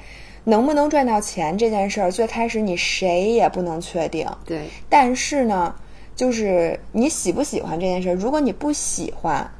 [0.44, 4.60] 能不能赚到钱这件事儿，最开始你谁也不能确定，对。
[4.90, 5.74] 但是呢，
[6.14, 9.50] 就是你喜不喜欢这件事儿，如果你不喜欢，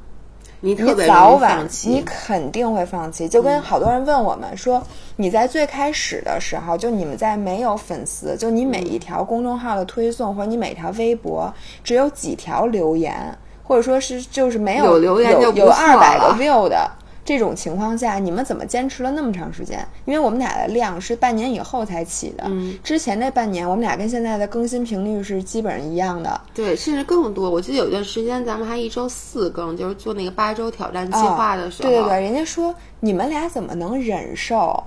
[0.61, 3.29] 你你特别早晚，你肯定会放弃。
[3.29, 4.83] 就跟好多人问我们说，
[5.17, 11.53] 你在最开始的时候，就你们在没有粉丝，就你每一条公众号的推送或者你每条微博
[11.85, 16.91] 只有几条留言，或者说是就是没有留言就有有二百个了 view 的。
[17.29, 19.87] 这种情况下，你们怎么坚持了那么长时间？
[20.07, 26.41] 因为我们俩的量是半年以后才起的，嗯之前那半年我们俩跟现在的更新频率是基本上一样的。
[26.55, 27.51] 对，甚至更多。
[27.51, 34.83] 我记得有一段时间咱们还一周四更，就是做那个八周挑战计划的时候，哦对对对，人家说你们俩怎么能忍受？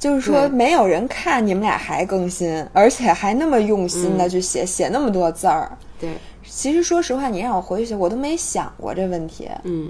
[0.00, 5.70] 就是说没有人看你们俩还更新，而且还那么用心嗯的去写、写那么多字儿。
[6.00, 6.10] 对，
[6.44, 9.48] 其实说实话，你让我回去，我都没想过这问题。
[9.62, 9.88] 嗯。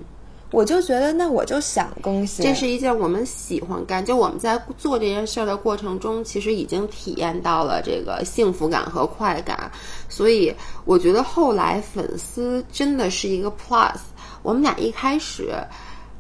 [0.51, 2.45] 我就觉得，那我就想更新。
[2.45, 9.71] 这是一件我们喜欢干，就我们在做这件事儿的过程中，其实已经体验到了这个幸福感和快感，
[10.09, 10.55] 所以
[10.87, 13.99] 我觉得后来粉丝真的是一个 plus。
[14.43, 15.53] 我们俩一开始，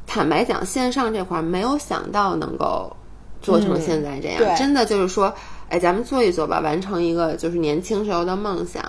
[0.07, 2.95] 坦白讲，线上这块儿没有想到能够
[3.41, 5.33] 做成现在这样，对真的就是说，
[5.71, 8.85] 哎，咱们做一做吧，完成一个就是年轻时候的梦想。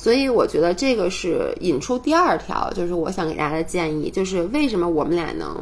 [0.00, 5.60] 所以我觉得这个是引出第二条，就是我想给大家的建议，就是为什么我们俩能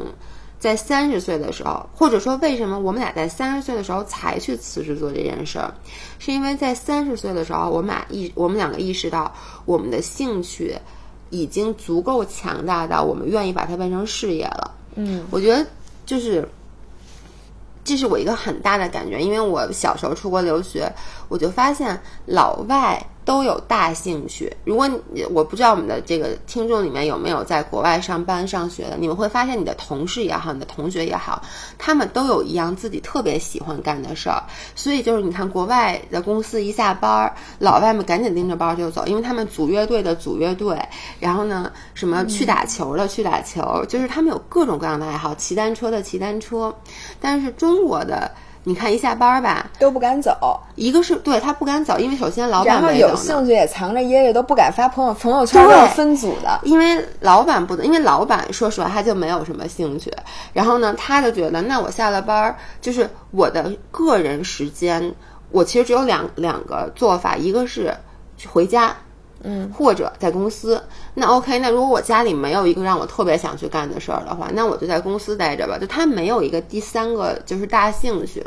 [0.59, 5.73] 在三十岁的时候，或者说为什么我们俩在三十岁的时候才去辞职做这件事儿，
[6.19, 9.33] 是因为在三十岁的时候，我们俩意我们两个意识到
[9.65, 10.77] 我们的兴趣
[11.31, 14.75] 已经足够强大到我们愿意把它变成事业了。
[14.93, 15.65] 嗯，我觉得
[16.05, 16.47] 就是。
[17.83, 20.91] 这是我一个很大的感觉，因为我小时候出国留学，
[21.29, 24.55] 我就发现老外都有大兴趣。
[24.63, 31.41] 如果你我不知道我们的这个听众里面有没有在国外上班上学的，你们会发现你的同事也好，你的同学也好，
[31.77, 34.41] 他们都有一样自己特别喜欢干的事儿。
[34.75, 40.79] 所以就是你看国外的公司一下班儿，老外们赶紧拎着包就走，因为他们组乐队的组乐队，
[41.19, 46.73] 然后呢什么去打球的去打球，就是他们有各种各样的爱好，骑单车的骑单车。
[47.19, 48.31] 但是中国的，
[48.67, 55.87] 你看一下班儿吧，都不敢走，一个是对他不敢走，因为首先老然后有兴趣也藏着掖着，都不敢发朋友朋友圈，都对。
[55.87, 56.59] 是分组的。
[56.63, 60.11] 因为老板不能，因为老板说实话他就没有什么兴趣，
[60.51, 65.15] 然后呢，他就觉得那我下了班儿，就是我的个人时间，
[65.49, 67.95] 我其实只有两两个做法，一个是
[68.49, 68.93] 回家，
[69.43, 70.81] 嗯，或者在公司。
[71.13, 75.77] 那 OK，那如果我家里没有一个让我特别想去干的事儿的话，那我就在公司待着吧。
[75.77, 78.43] 就他没有一个第三个就是大兴趣，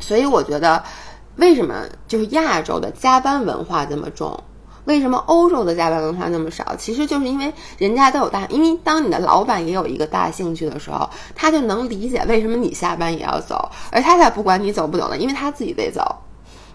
[0.00, 0.82] 所以我觉得
[1.36, 4.42] 为什么就是亚洲的加班文化这么重？
[4.84, 6.74] 为什么欧洲的加班文化那么少？
[6.76, 16.02] 其实就是因为人家都有大，因为当你的老板也有一个大兴趣的时候，他就能理解为什么你下班也要走，而他才不管你走不走了，因为他自己得走。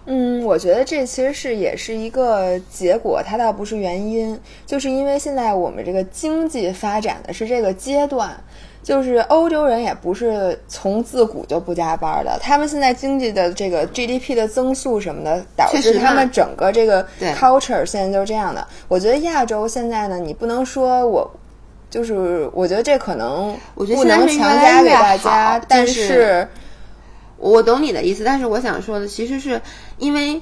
[0.06, 8.34] 嗯，我觉得这其实是也是一个结果，它倒不是原因，就是因为现在我们这个经济发展的是这个阶段，
[8.82, 18.66] 就是欧洲人也不是从自古就不加班的，他们现在经济的这个 GDP 的增速什么的，导致他们整个这个 culture 现在就是这样的。
[18.88, 21.30] 我觉得亚洲现在呢，你不能说我。
[21.90, 26.48] 就是我觉得这可能我觉得不能强加给大好家，就但是是
[27.36, 29.60] 我懂你的意思，但是我想说的其实是
[29.98, 30.40] 因为。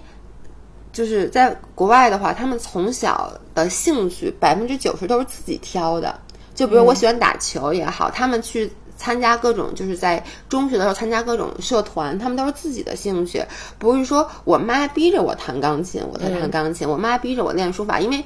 [0.92, 6.20] 就是在国外的话，他们从小的兴趣百分之九十都是自己挑的。
[6.54, 13.42] 就比如我喜欢打球也好，他们去参加各种，就是在中学的时候参加各种社团，他们都是自己的兴趣，
[13.78, 18.24] 不是说我妈逼着我弹钢琴，我才弹钢琴；我妈逼着我练书法，因为呃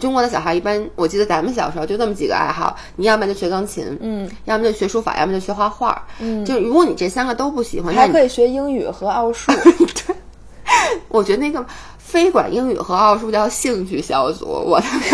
[0.00, 9.52] 中国的小孩一般，我记得咱们小时候就那么几个爱好，你要么就学钢琴，嗯，要么就学书法，要么就学画画，嗯，就是如果你这三个都不喜欢，还可以学英语和奥数。
[10.06, 10.14] 对
[11.08, 11.64] 我觉得那个
[11.98, 15.04] 非管英语和奥数叫兴趣小组，我他妈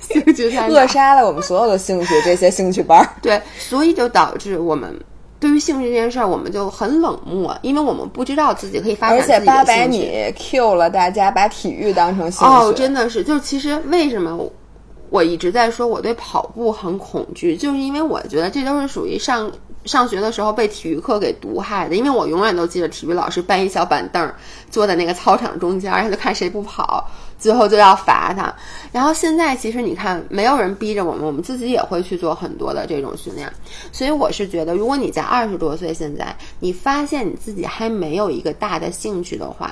[0.00, 3.08] 兴趣扼杀了我们所有的兴趣，这些兴趣班儿。
[3.20, 4.94] 对，所以就导致我们
[5.40, 12.54] 对于兴趣这件事儿，我们就很冷漠，因为我们不知道自己可以发展而且自己的八百兴趣米 Q 了大家，把体育当成兴趣。
[12.54, 14.52] 哦，真的是，就其实为什么我
[15.10, 19.50] 我一直在说我对跑步很恐惧，就是因为我觉得这都是属于上
[19.84, 24.34] 上学的时候被体育课给毒害的，因为我永远都记得体育老师搬一小板凳儿
[24.70, 28.52] 坐在那个操场中间，然后就看谁不跑，最后就要罚他。
[28.90, 33.52] 然后现在其实你看，没有人逼着我们，我们自己也会去做很多的这种训练。
[33.92, 39.70] 所以我是觉得，如果你在二十多岁，现在你发现你自己还没有一个大的兴趣的话，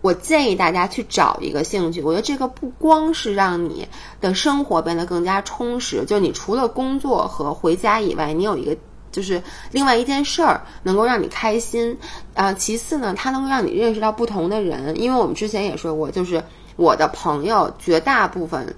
[0.00, 2.00] 我建议大家去找一个兴趣。
[2.00, 3.88] 我觉得这个不光是让你
[4.20, 8.76] 的生活变得更加充实，就你除了工作和回家以外，你有一个
[9.10, 11.98] 就是另外一件事儿能够让你开心。
[12.34, 16.44] 啊、其次呢，它能够让你认识到不同的人，因为我们之前也说过，就是
[16.76, 18.74] 我的朋友绝大部分。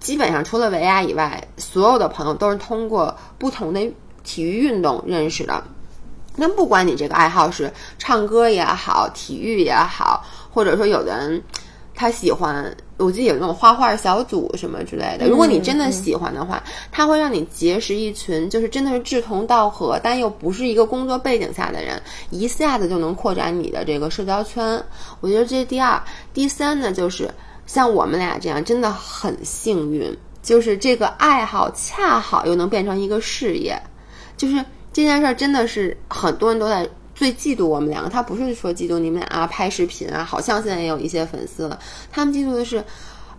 [0.00, 5.62] 基本上除了维亚以外，所有的朋友都是通过不同的体育运动认识的。
[6.34, 11.40] 那不管你这个爱好是唱歌也好，体育也好，或者说有的人
[12.02, 15.28] 他喜欢，我记得有那种画画小组什么之类的。
[15.28, 16.60] 如果你真的喜欢的话，
[16.90, 24.82] 他会让你结识一群就是真的是志同道合，但又不是一个工作背景下的人，一下子就能扩展你的这个社交圈。
[25.20, 26.02] 我觉得这是第二，
[26.34, 27.30] 第三呢就是。
[27.64, 33.80] 像我们俩这样真的很幸运，就是这个爱好恰好又能变成一个事业，
[34.36, 34.56] 就是
[34.92, 38.08] 这件事儿真的是很多人都在最嫉妒我们两个。
[38.08, 41.78] 他不是说嫉妒你们俩啊拍视频啊，好像现在也有一些粉丝了，
[42.10, 42.84] 他们嫉妒的是。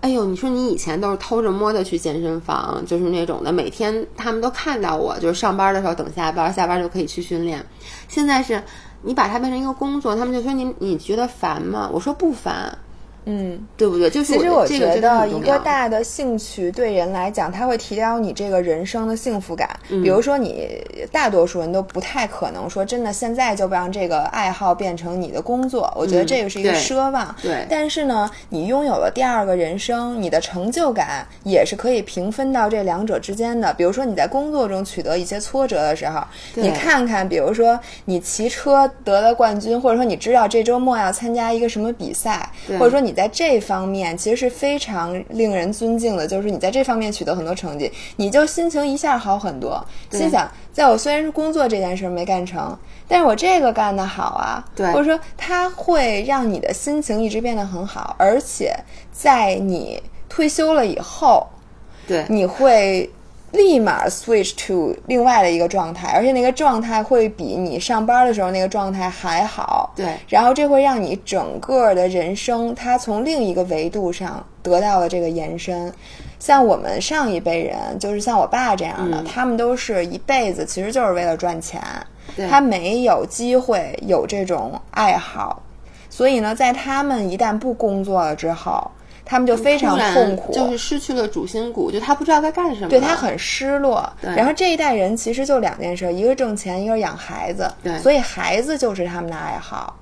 [0.03, 7.65] 哎呦，你说你以前都是偷着摸的去健身房，就是那种的，每天他们都看到我，就是上班的时候等下班，下班就可以去训练。
[8.09, 8.61] 现在是
[9.03, 11.89] 你把它变成一个工作，他们就说你你觉得烦吗？
[11.89, 12.77] 我说不烦，
[13.25, 14.09] 嗯，对不对？
[14.09, 19.69] 就是其实我觉得一个大的兴趣对人来讲，它会提高你这个人生的幸福感。
[19.89, 20.69] 嗯比如说，你
[21.11, 27.33] 大多数人都不太可能说真的现在就让这个爱好变成你的工作，我觉得这个是一个奢望。
[27.41, 33.73] 对但是呢，你拥有了第二个人生，你的成就感也是可以平分到这两者之间的。
[33.75, 36.21] 比如说你在工作中取得一些挫折的时候，
[36.55, 54.91] 你看看，比如说你骑车得了冠军，或者说你知道这周末要参加一个什么比赛，或者说你在这方面其实是非常令人尊敬的，就是你在这方面取得很多成绩，你就心情一下好很多，心想，在我虽然是工作这件事没干成，但是我这个干得好啊，对。
[54.91, 58.75] 或者说它会让你的心情一直变得很好，而且
[59.11, 61.47] 在你退休了以后，
[62.07, 62.25] 对。
[62.27, 63.09] 你会
[63.53, 69.93] 立马 switch to 另外的一个状态，而且那个状态会比你上班的时候那个状态还好。
[69.95, 70.17] 对。
[70.27, 75.93] 然后这会让你整个的人生，它从另一个维度上得到了这个延伸。
[76.39, 79.25] 像我们上一辈人，就是像我爸这样的，嗯。
[79.25, 81.79] 他们都是一辈子其实就是为了赚钱，
[82.49, 85.61] 他没有机会有这种爱好，
[86.09, 88.89] 所以呢，在他们一旦不工作了之后，
[89.25, 92.89] 他们就非常痛苦，就是失去了主心骨，就他不知道该干什么。
[92.89, 94.07] 对他很失落。
[94.21, 97.71] 然后这一代人其实就两件事，一个挣钱，一个养孩子。
[97.81, 99.95] 对所以孩子就是他们的爱好。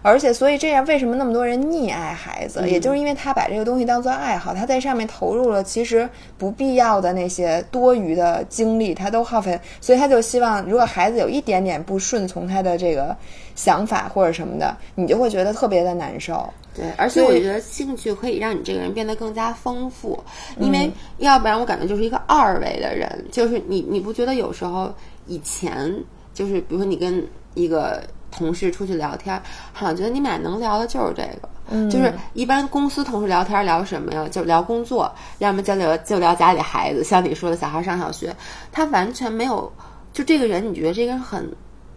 [0.00, 2.60] 而且，所以这样，为什么那么多人溺爱孩子？
[2.62, 13.14] 嗯也就是因为他把这个东西当做爱好，他在上面投入了其实不必要的那些多余的精力，他都耗费，所以他就希望，如果孩子有一点点不顺从他的这个
[13.56, 16.48] 想法或者什么的，你就会觉得特别的难受。
[16.78, 20.18] 对，而且我觉得兴趣可以让你这个人变得更加丰富，
[20.60, 24.94] 因嗯为要不然我感觉就是一个二维的人，就是你你不觉得有时候
[25.26, 25.92] 以前
[26.32, 29.34] 就是比如说你跟一个同事出去聊天，
[29.72, 31.48] 好像觉得你们俩能聊的就是这个。
[31.70, 34.26] 嗯就是一般公司同事聊天聊什么呀？
[34.30, 38.34] 就聊工作，要么就聊就聊家里孩子，像你说的小孩上小学，
[38.72, 39.70] 他完全没有
[40.10, 41.46] 就这个人，你觉得这个人很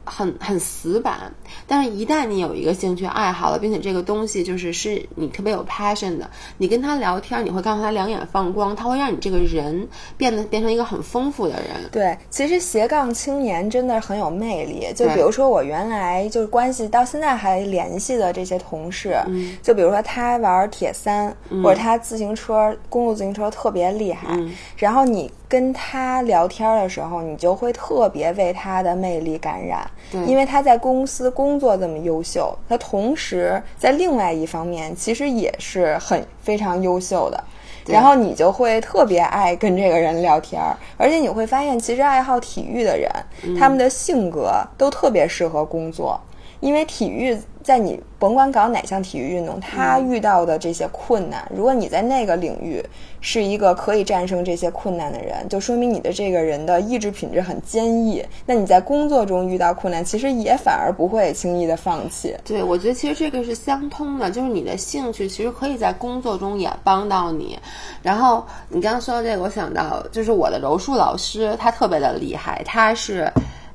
[0.03, 1.31] 很很死板，
[1.67, 9.87] 但是一旦你有一个兴趣爱好了，并且这个东西就是是你特别有 passion 的，你跟他聊天，你会看到他两眼放光，他会让你这个人
[10.17, 11.89] 变得变成一个很丰富的人。
[11.91, 14.87] 对，其实斜杠青年真的很有魅力。
[14.95, 29.85] 就比如说我原来就是关系到现在还联系的这些同事，嗯就比如说他玩铁三，或者他自行车公路自行车特别厉害，嗯然后你跟他聊天的时候，你就会特别为他的魅力感染，
[30.25, 37.43] 因为他在公司工作这么优秀，他同时在另外一方面其实也是很非常优秀的。
[37.85, 43.11] 然后你就会特别爱跟这个人聊天儿，而且你会发现，其实爱好体育的人，
[43.59, 46.17] 他们的性格都特别适合工作，
[46.61, 52.83] 因为体育在你甭管搞哪项体育运动，他遇到的这些困难，如果你在那个领域
[53.19, 58.23] 是一个可以战胜这些困难的人，就说明你的这个人的意志品质很坚毅。
[58.45, 62.35] 那你在工作中遇到困难，其实也反而不会轻易的放弃。
[62.43, 67.57] 对，我觉得其实这个是相通的，就是你的兴趣其实可以在工作中也帮到你。
[68.01, 73.31] 然后你刚刚说到这个，我想到就是我的柔术老师，他特别的厉害，他是。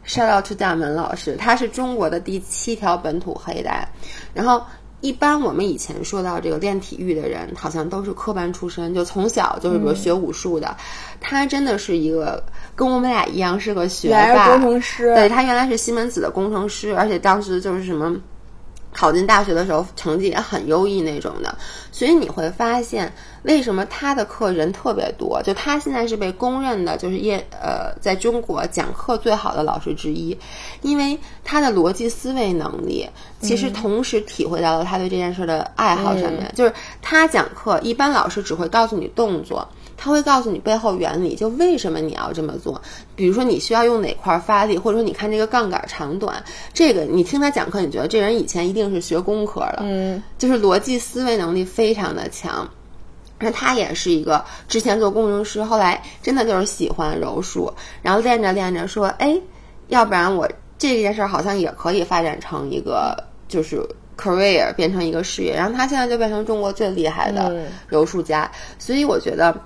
[0.07, 3.89] Shout out to 大门老师，他是中国的第七条本土黑带。
[4.33, 4.63] 然后，
[5.01, 10.77] 一般我们以前说到这个练体育的人，好像都是科班出身，就从小就是比如学武术的。
[11.21, 12.43] 他真的是一个
[12.75, 15.15] 跟我们俩一样是个学霸，工程师。
[15.17, 18.17] 对他原来是西门子的工程师，而且当时就是什么。
[18.93, 21.55] 考进大学的时候，成绩也很优异那种的，
[21.93, 23.12] 所以你会发现
[23.43, 25.43] 为什么他的课人特别多。
[25.43, 30.37] 就他现在是被公认的，就是业呃，在中国讲课最好的老师之一，
[30.80, 33.07] 因为他的逻辑思维能力，
[33.41, 36.51] 其实同时体会到了他对这件事的爱好上面。
[36.55, 36.72] 就是
[37.03, 39.68] 他讲课，一般老师只会告诉你动作。
[39.97, 42.81] 他会告诉你背后原理，就为什么你要这么做。
[43.15, 46.45] 比如说你需要用哪块发力，或者说你看这个杠杆长短，
[46.75, 52.69] 这个你听他讲课，你觉得这人以前一定是学工科的，嗯，就是逻辑思维能力非常的强。
[53.39, 57.73] 那他也是一个之前做工程师，后来真的就是喜欢柔术，
[58.03, 59.35] 然后练着练着说，哎，
[59.89, 60.47] 要不然我
[60.79, 63.17] 这件事儿好像也可以发展成一个
[63.49, 63.83] 就是
[64.17, 65.55] career，变成一个事业。
[65.55, 69.59] 然后他现在就变成中国最厉害的柔术家，所以我觉得。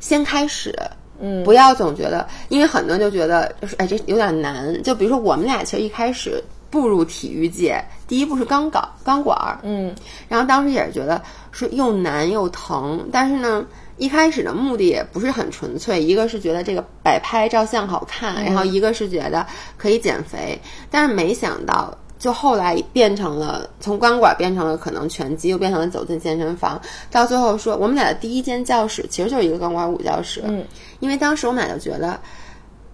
[0.00, 0.74] 先开始，
[1.20, 4.82] 嗯，不要总觉得，因为很多人就觉得，就是哎，这有点难。
[4.82, 9.94] 就比如说，我们俩其实一开始步入体育界，第一步是钢管，钢管儿，嗯，
[10.28, 11.20] 然后当时也是觉得
[11.52, 13.64] 是又难又疼，但是呢，
[13.96, 20.58] 一开始的目的也不是很纯粹，一个是觉得这个摆拍照相好看，然后一个是觉得可以减肥，
[20.90, 21.96] 但是没想到。
[22.18, 30.42] 就后来变成了从钢管变成了可能拳击，又变成了走进健身房，到最后说我们俩的第一间教室其实就是一个钢管舞教室。
[30.44, 30.64] 嗯，
[31.00, 32.18] 因为当时我们俩就觉得，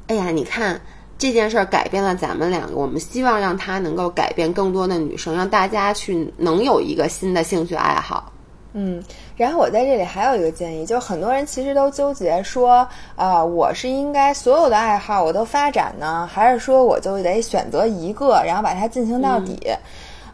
[0.09, 0.81] 哎呀，你看
[1.19, 8.32] 这件事儿改变了咱们两个，我们希望让它能够改变更多的女生，让大家去能有一个新的兴趣爱好。
[8.75, 9.03] 嗯，
[9.37, 19.61] 然后我在这里还有一个建议，就很多人其实都纠结说，啊，我是应该所有的爱好我都发展呢，还是说我就得选择一个，然后把它进行到底？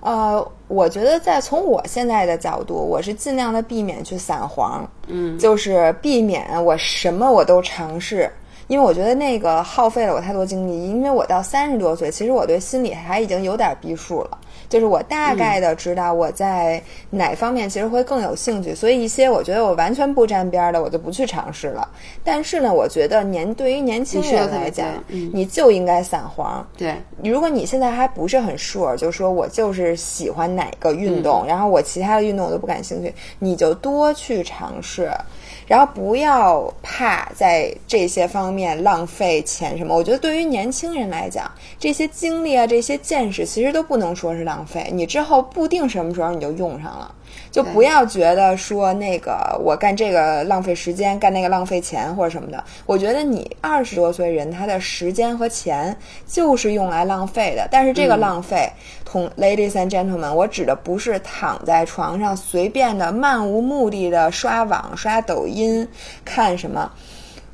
[0.01, 8.31] 呃，我觉得在从我现在的角度，我是尽量的避免去散黄，嗯，就是避免我什么我都尝试，
[8.69, 14.39] 因为我觉得那个耗费了我太多精力，因为我到三十多岁，其实我对心理还已经有点逼数了。
[14.69, 21.89] 就是我大概的知道我在哪方面其实会更有兴趣，所以一些我觉得我完全不沾边的，我就不去尝试了。
[22.23, 24.87] 但是呢，我觉得年对于年轻人来讲，
[25.33, 26.67] 你就应该散黄。
[26.77, 35.11] 对，如果你现在还不是很 sure，就说我就是喜欢哪个运动，然后我其他的运动我都不感兴趣，你就多去尝试。
[35.69, 39.95] 然后不要怕在这些方面浪费钱什么。
[39.95, 41.49] 我觉得对于年轻人来讲，
[41.79, 44.89] 这些经历啊，这些见识，其实都不能说是浪费。
[44.91, 47.15] 你之后不定什么时候你就用上了。
[47.51, 52.63] 就不要觉得说那个我干这个浪费时间，干那个浪费钱或者什么的。
[52.87, 55.97] 我觉得你二十多岁人，他的时间和钱
[56.27, 57.67] 就是用来浪费的。
[57.71, 58.71] 但是这个浪费，
[59.05, 65.89] 同 ladies and gentlemen，我指的不是躺在床上随便的漫无目的的刷网、刷抖音、
[66.25, 66.91] 看什么。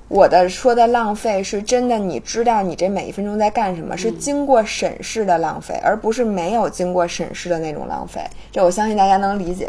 [0.08, 8.20] 我的说的浪费是真的，你知道你这每一分钟在干什么，是经过审视的浪费，而不是没有经过审视的那种浪费。
[8.52, 9.68] 这我相信大家能理解。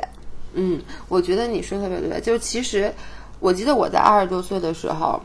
[0.56, 2.20] 嗯，我觉得你说特别对。
[2.22, 2.92] 就是其实，
[3.40, 5.22] 我记得我在二十多岁的时候，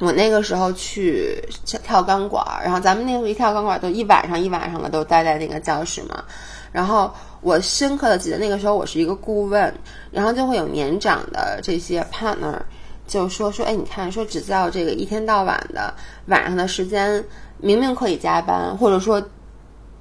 [0.00, 1.38] 我那个时候去
[1.82, 6.24] 跳钢管，然后咱们那时候一跳钢管都一晚上一晚上的都待在那个教室嘛。
[6.72, 9.72] 然后我深刻的记得那个时候我是一个顾问，
[10.10, 12.58] 然后就会有年长的这些 partner
[13.06, 15.92] 就说说，哎，你看，说只叫这个一天到晚的
[16.26, 17.22] 晚上的时间，
[17.58, 19.22] 明明可以加班，或者说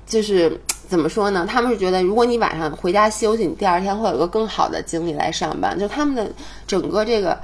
[0.06, 0.58] 就是。
[0.94, 1.44] 怎么说呢？
[1.50, 5.76] 他们是觉得，如果你晚上回家休息，你第二天会有个更好的精力来上班。
[5.80, 6.32] 就他们的
[6.68, 7.36] 整个这个，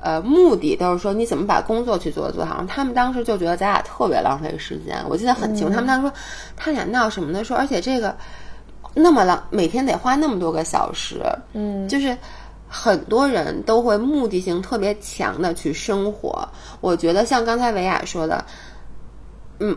[0.00, 2.64] 呃，目的都是说，你怎么把工作去做做好。
[2.66, 5.00] 他们当时就觉得咱俩特别浪费时间。
[5.08, 6.12] 我记得很清楚，他们当时说，
[6.56, 8.12] 他俩闹什么的说，而且这个
[8.92, 11.22] 那么浪，每天得花那么多个小时。
[11.52, 12.18] 嗯，就是
[12.66, 16.48] 很多人都会目的性特别强的去生活。
[16.80, 18.44] 我觉得像刚才维亚说的，
[19.60, 19.76] 嗯。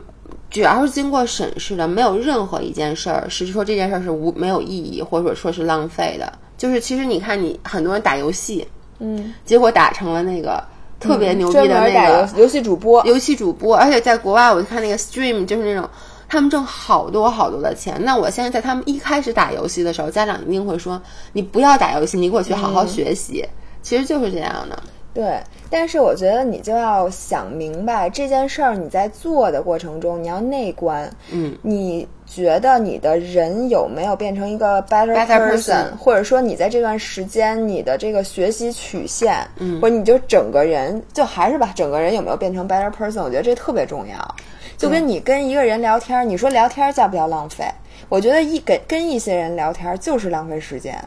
[0.50, 6.32] 只要是经过审视的，没有任何一件事儿是说这件事儿是无没有意义，或者说是浪费的。
[6.58, 8.68] 就是其实你看，你很多人打游戏，
[9.00, 10.64] 嗯，结果打成了那个
[11.00, 15.90] 特别牛逼的那个游戏主播，游戏主播，而且在国外我看那个 stream 就是那种。
[16.32, 21.02] 他们挣好多好多的钱，那我现在在他们一开始打游戏的时候，家长一定会说
[21.34, 23.44] ：“你不要打游戏，你给我去好好学习。
[23.82, 24.80] 其实就是这样的。
[25.14, 25.39] 对，
[25.70, 31.12] 但是我觉得你就要想明白这件事儿，你在做的过程中，你要内观。
[31.32, 43.24] 嗯，你觉得你的人有没有变成一个 better person 或者说你在这段时间你的这个学习曲线，嗯，或者你就整个人，就还是把，整个人有没有变成 better person？
[43.24, 44.36] 我觉得这特别重要。
[44.78, 47.66] 就跟你跟一个人聊天，你说聊天叫不叫浪费？
[48.07, 50.97] 我觉得一跟跟一些人聊天就是浪费时间，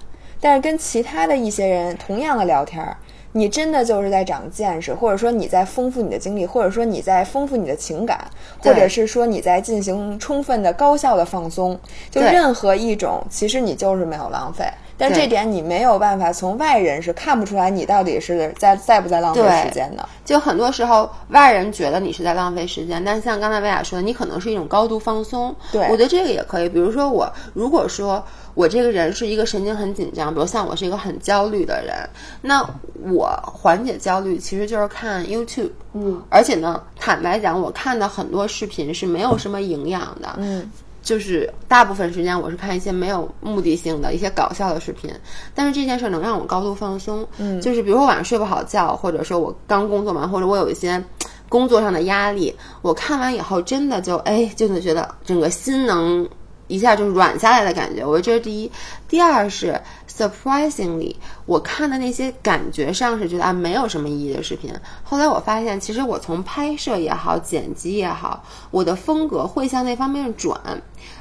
[0.41, 2.85] 但是跟其他的一些人同样的聊天，
[3.33, 8.25] 你真的就是在长见识，或者说你在丰富你的经历，或者说你在丰富你的情感，
[8.61, 11.79] 或者是说你在进行充分的高效的放松。
[12.11, 14.65] 就任何一种，其实你就是没有浪费。
[15.03, 20.09] 但这点你没有办法从外人是看不出来你到底是在在不在浪费时间的。
[20.25, 25.55] 就很多时候，外人觉得你是在浪费时间，但是像刚才薇娅说的，你可能是一种高度放松。
[25.73, 26.69] 对我觉得这个也可以。
[26.69, 28.25] 比如说我，如果说
[28.55, 32.09] 我这个人是一个神经很紧张，比如像我是一个很焦虑的人，
[32.41, 32.65] 那
[33.13, 35.73] 我缓解焦虑其实就是看 YouTube。
[35.95, 40.37] 嗯，而且呢，坦白讲，我看的很多视频是没有什么营养的。
[40.39, 40.71] 嗯，
[41.03, 45.11] 就是大部分时间我是看一些没有目的性的一些搞笑的视频，
[45.55, 47.27] 但是这件事能让我高度放松。
[47.39, 51.03] 嗯，就是比如说晚上睡不好觉，或者说我刚工作完，或者我有一些
[51.49, 56.27] 工作上的压力，我看完以后真的就哎，就能觉得整个心能
[56.69, 58.07] 一下就软下来的感觉。
[58.07, 58.73] 我觉得这是第一，
[59.09, 59.79] 第二是
[60.17, 70.61] surprisingly，我看的那些感觉上是觉得啊没有什么意义的视频，后来我发现其实我从拍摄也好，剪辑也好，我的风格会向那方面转，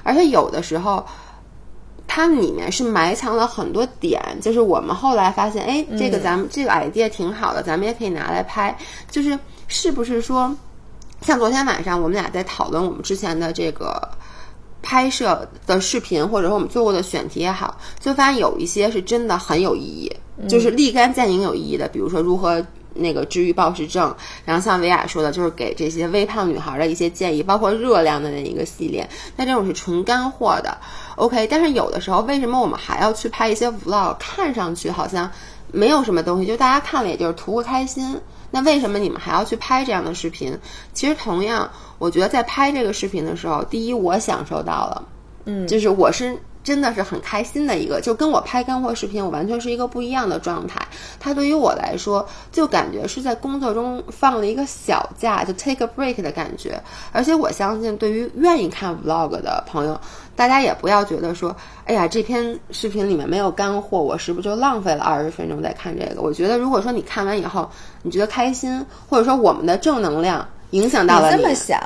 [0.04, 1.06] 而且有的时候。
[2.14, 8.78] 它里面是埋藏了很多点，就是我们后来发现，哎，这个咱们、这个 idea 挺好的，咱们也可以拿来拍。
[9.10, 9.40] 就是
[9.70, 10.54] 是不是说，
[11.22, 14.10] 像昨天晚上我们俩在讨论我们之前的这个
[14.82, 20.12] 拍摄的视频，或者说我们做过的选题也好，就发现有一些是真的很有意义，
[20.48, 21.88] 就是立竿见影有意义的。
[21.88, 24.14] 比如说如何那个治愈暴食症，
[24.44, 30.78] 然后像维亚说的，就是给这些微胖女孩的一些建议，包括热量的那一个系列，那这种是纯干货的。
[31.16, 34.16] OK，但是有的时候为什么我们还要去拍一些 vlog？
[34.20, 35.30] 看上去好像
[35.72, 38.20] 没有什么东西，就大家看了也就是图个开心。
[38.52, 40.58] 那为什么你们还要去拍这样的视频？
[40.94, 45.04] 其实同样，我觉得在拍这个视频的时候，第一我享受到了，
[45.46, 50.80] 嗯，就是我是真的是很开心的一个，就跟我拍干货视频，我完全是一个不一样的状态。
[51.20, 56.80] 它对于我来说，就感觉是在工作中放了一个小假，就 take a break 的感觉。
[57.12, 60.00] 而且我相信，对于愿意看 vlog 的朋友，
[60.36, 61.56] 大家也不要觉得说，
[61.86, 66.22] 哎呀，这篇视频里面没有干货，我是不是就浪费了二十分钟在看这个？
[66.22, 67.70] 我觉得，如果说你看完以后，
[68.02, 71.80] 你觉得开心，或者说我们的正能量影响到了你你，这么想，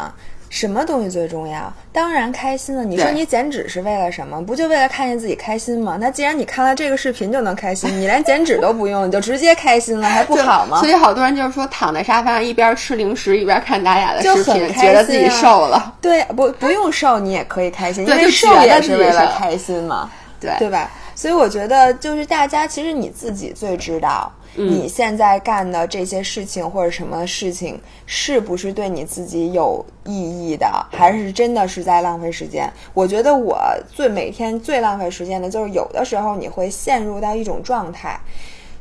[0.56, 1.72] 什么东西最重要？
[1.92, 2.86] 当然开心了。
[2.86, 4.42] 你说你减脂是为了什么？
[4.42, 5.98] 不就为了看见自己开心吗？
[6.00, 10.88] 那既然你看了这个视频就能开心，你连减脂都不用，你就直接开心了，还不好吗所？
[10.88, 15.94] 以好多人就是说躺在沙发上一边吃零食一边看达雅的视频，觉得自己瘦了。
[16.00, 20.90] 对，不不用瘦，你也可以开心，因为瘦也是为了开心嘛，对对吧？
[21.16, 32.72] 所以我觉得，就是大家其实你自己最知道，嗯你现在干的这些事情或者什么事情，是不是对你自己有意义的，还是真的是在浪费时间？
[32.94, 33.58] 我觉得我
[33.92, 38.20] 最每天最浪费时间的就是有的时候你会陷入到一种状态，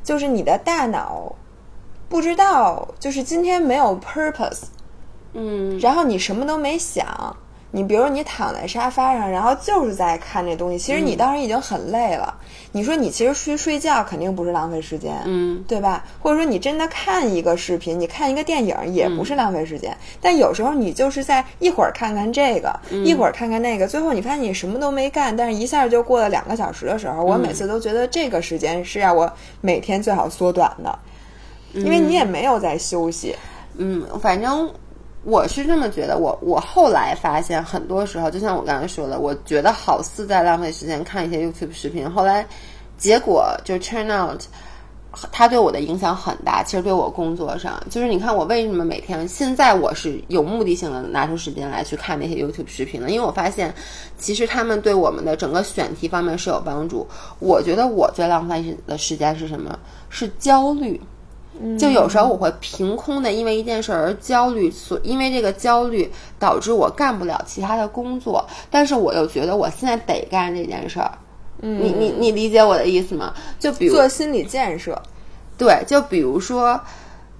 [0.02, 1.32] 就是你的大脑
[2.08, 4.64] 不知道，就是今天没有 purpose，
[5.32, 7.36] 嗯，然后你什么都没想，
[7.74, 12.32] 你比如你躺在沙发上，然后就是在看这东西，其实嗯你当时已经很累了。
[12.70, 16.04] 你说你其实去睡觉肯定不是浪费时间，嗯，对吧？
[16.20, 19.96] 或者说你真的看一个视频，你看一个电影也不是浪费时间。
[20.20, 30.96] 但有时候你就是在一会儿看看这个，嗯一会儿看看那个，最后你发现你什么都没干，但是一下就过了两个小时的时候，我每次都觉得这个时间是让我每天最好缩短的，
[31.72, 33.34] 因为你也没有在休息。
[33.76, 34.70] 嗯，反正
[35.24, 36.18] 我是这么觉得。
[36.18, 42.46] 我我后来发现，很多时候就像我刚才说的，我觉得好似在浪费时间看一些 YouTube 视频，后来
[42.96, 44.40] 结果就 turn out。
[45.30, 53.08] 它对我的影响很大，其实对我工作上，就是你看我为什么每天现在我是有目的性的拿出时间来去看那些 YouTube 视频呢？
[53.08, 53.72] 因为我发现，
[54.18, 57.06] 其实他们对我们的整个选题方面是有帮助。
[57.38, 59.78] 我觉得我最浪费的时间是什么？
[60.10, 61.00] 是焦虑。
[61.78, 71.10] 就有时候我会凭空的因为一件事而焦虑，所因为这个焦虑导致我干不了其他的工作，但是我又觉得我现在得干这件事儿。
[71.60, 73.32] 你你你理解我的意思吗？
[73.58, 75.00] 就比如做心理建设，
[75.56, 76.78] 对，就比如说，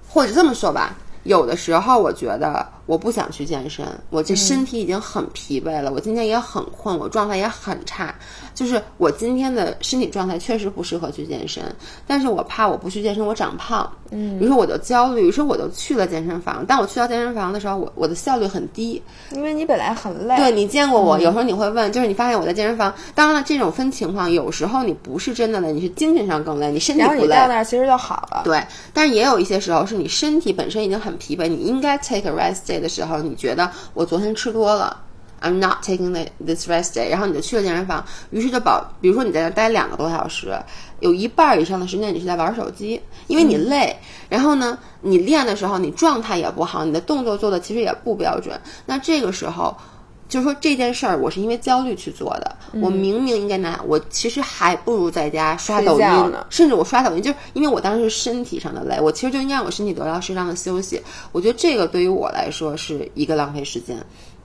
[0.07, 8.13] 或者这么说吧，有的时候我觉得我不想去健身，我这身体已经很疲惫了，我今天也很困，我状态也很差，
[8.53, 11.63] 就是我今天的身体状态确实不适合去健身，
[12.05, 16.63] 但是我怕我不去健身我长胖，嗯，于是我就焦虑，于是我就去了健身房。
[16.67, 20.35] 但我去到健身房的时候，我我的效率很低，因为你本来很累。
[20.37, 27.35] 对你见过我，有时候你会问，就是你发现我在健身房，当然了，这种分情况，有时候你不是真的累，你是精神上更累，你身体然后你不累。
[27.35, 28.41] 到那儿其实就好了。
[28.43, 28.63] 对，
[28.93, 35.01] 但是也有一些时候是你身体本身已经很疲惫，你应该 take a rest day 的时候，你觉得我昨天吃多了
[35.41, 40.53] ，I'm not taking the this rest day，然后你就去了健身房，于是就保，比如说你在那待两个多小时，
[40.99, 43.95] 有一半儿以上的时间你是在玩手机，因为你累，
[44.29, 49.75] 然后呢，你练的时候你状态也不好，你的动作做的其实也不标准，那这个时候。
[50.27, 52.55] 就是说这件事儿，我是因为焦虑去做的。
[52.81, 61.01] 我明明应该拿，我其实还不如在家刷抖音呢甚至我刷抖音，就是因为我当时是身体上的累，我其实就应该让我身体得到适当的休息。
[61.31, 63.95] 我觉得这个对于我来说是一个浪费时间。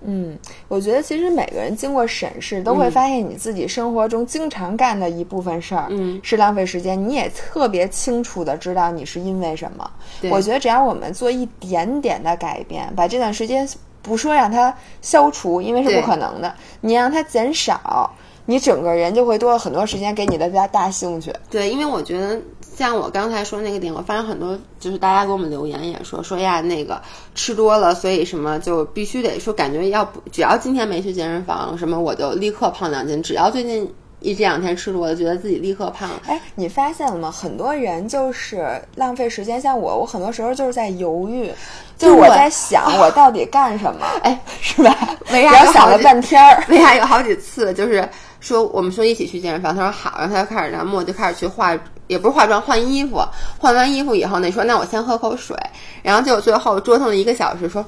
[0.03, 6.99] 嗯，我觉得其实每个人经过审视，都会发现你自己生活中经常干的一部分事儿，嗯，是浪费时间。
[7.09, 9.91] 你也特别清楚的知道你是因为什么。
[10.31, 13.69] 我觉得只要我们做一点点的改变，把这段时间
[14.03, 18.11] 不说让它消除，因为是不可能的，你让它减少，
[18.47, 21.33] 你整个人就会多了很多时间给你的大大兴趣。
[21.51, 22.41] 对，因为我觉得
[22.77, 27.01] 像我刚才说那个点，我发现很多就是大家给我们留言也说说呀，那个
[27.35, 36.23] 吃多了，所以什么就必须得说，感觉要不只要今天没去健身房，什么我就立刻胖两斤，只要最近一这两天吃多了，觉得自己立刻胖了。
[36.27, 37.31] 哎，你发现了吗？
[37.31, 41.51] 很多人就是浪费时间，像我，我很多时候就是在犹豫，
[41.97, 44.95] 就是我在想我到底干什么，哎，是吧？
[45.33, 46.63] 维然亚有好几后想了半天儿。
[46.69, 48.07] 维亚有好几次就是
[48.41, 53.23] 说我们说一起去健身房，他说好，然后他就开始，然后我就开始去化，也不是化妆，换衣服。
[53.59, 55.57] 换完衣服以后呢，说那我先喝口水，
[56.03, 57.85] 然后结果最后折腾了一个小时，说，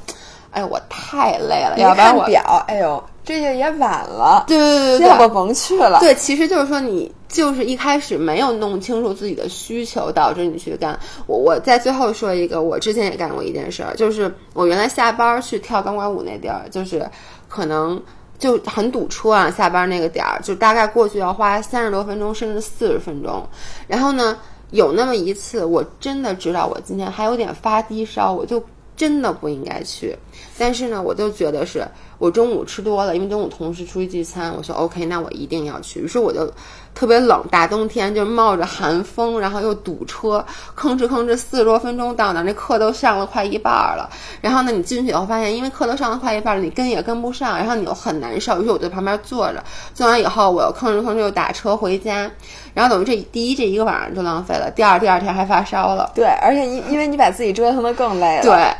[0.50, 2.22] 哎我太累了，要不然我。
[2.22, 6.00] 看表，哎呦，这个也晚了，对对对对对要不甭去了。
[6.00, 10.98] 对，其实就是说你就是一开始没有弄清楚自己的需求，导致你去干。
[11.26, 17.08] 我我在最后说一个，我之前也干过一件事儿，就是我原来下班去跳钢管舞那地儿，就是
[17.48, 18.02] 可能
[18.40, 23.46] 就很堵车啊，下班那个点儿，就大概过去要花三十多分钟，甚至四十分钟。
[23.86, 24.36] 然后呢，
[24.72, 28.60] 有那么一次，我真的知道我今天还有点发低烧，我就
[28.96, 30.16] 真的不应该去。
[30.58, 31.86] 但是呢，我就觉得是
[32.22, 35.98] 我中午吃多了，因为中午同事出去聚餐，我说 OK，那我一定要去。
[35.98, 36.48] 于是我就
[36.94, 40.46] 特别冷，大冬天就冒着寒风，然后又堵车，
[40.78, 44.08] 吭哧吭哧四十多分钟到那儿，那课都上了快一半儿了。
[44.40, 48.62] 然后呢，你进去以后发现，因为课都上了快一半儿了，你跟也跟不上，然后你又很难受。
[48.62, 49.60] 于是我就在旁边坐着，
[49.92, 52.30] 坐完以后我又吭哧吭哧又打车回家，
[52.72, 56.12] 然后等于这第一这一个晚上就浪费了，第二第二天还发烧了。
[56.14, 58.42] 对，而且因因为你把自己折腾的更累了。
[58.44, 58.72] 对，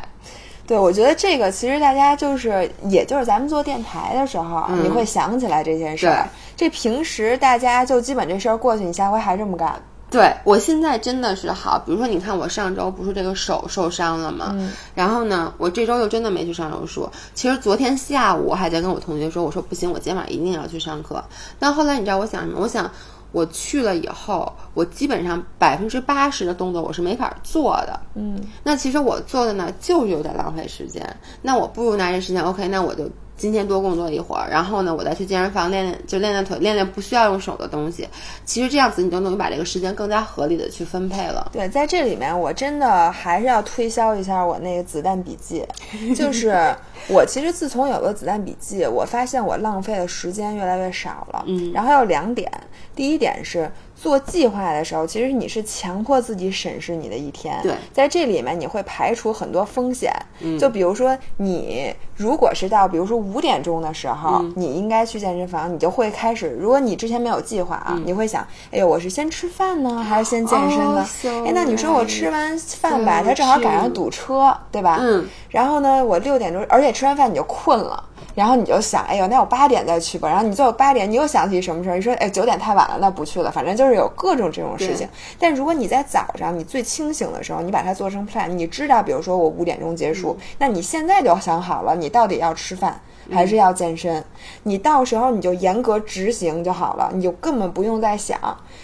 [0.65, 6.27] 对，我觉得这个其实大家就是，也就是咱们做电台的时候，你会想起来这件事儿。
[6.55, 9.75] 这平时大家就基本这事儿过去，你下回还这么干。
[10.09, 14.55] 对我现在真的是好，比如说你看我上周不是这个手受伤了吗？
[14.93, 17.09] 然后呢，我这周又真的没去上手术。
[17.33, 21.23] 其实昨天下午我还在跟我同学说，我说不行，我今晚一定要去上课。
[21.57, 22.59] 但后来你知道我想什么？
[22.61, 22.89] 我想
[23.33, 27.99] 我去了以后，我基本上百分之八十的动作我是没法做的。
[28.15, 31.03] 嗯，那其实我做的呢，就是有点浪费时间。
[31.41, 38.07] 那我不如拿这时间，OK，那我就今天多工作一会儿，然后呢，我再去健身房练练，就练练腿，练练不需要用手的东西。
[38.45, 41.49] 其实这样子，你就能把这个时间更加合理的去分配了。
[41.51, 45.65] 对，在这里面我真的还是要推销一下我那个子弹笔记，
[46.15, 46.73] 就是
[47.09, 51.43] 我其实自从有了子弹笔记，我发现我浪费的时间越来越少了。
[51.47, 52.49] 嗯然后还有两点，
[52.95, 57.59] 第一点是做计划的时候，其实你是强迫自己审视你的一天。
[57.63, 60.13] 对在这里面你会排除很多风险。
[60.39, 71.05] 嗯就比如说你如果是到比如说五点钟的时候，嗯你应该去健身房，你就会开始，如果你之前没有计划啊，你会想，哎呦，我是先吃饭呢，还是先健身呢？
[71.45, 74.97] 哎，那你说我吃完饭吧它正好赶上堵车，对吧？
[75.01, 75.27] 嗯。
[75.49, 78.03] 然后呢，我六点钟，而且吃完饭你就困了。
[78.35, 80.27] 然后你就想，哎呦，那我八点再去吧。
[80.27, 81.95] 然后你最后八点，你又想起什么事儿？
[81.95, 83.51] 你说，哎，九点太晚了，那不去了。
[83.51, 85.07] 反正就是有各种这种事情。
[85.37, 92.99] 但如果你在早上，你最清醒的时候，你把它做成 plan，你知道，比如说我五点钟结束，那你现在就想好了，你到底要吃饭
[93.31, 94.21] 还是要健身？
[94.63, 98.37] 你到时候你就严格执行就好了，你就根本不用再想。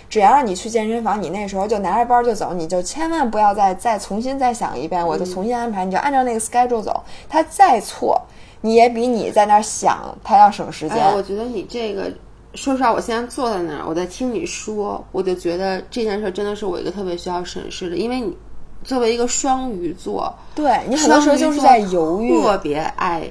[0.09, 7.03] 只要让你去健身房，你那时候就拿着包就走，你就千万不要再再重新再想一遍，我就重新安排，你就按照那个 schedule 走。
[7.27, 8.21] 他再错，
[8.61, 10.97] 你也比你在那儿想他要省时间。
[10.97, 12.09] 哎，我觉得你这个
[12.55, 18.35] 说实话，我现在坐在那儿，我在听你说，我就觉得这件事真的是我一个特别需要审视的，因为你
[18.83, 23.29] 作为一个双鱼座，对你很多时候就是在犹豫，特别爱。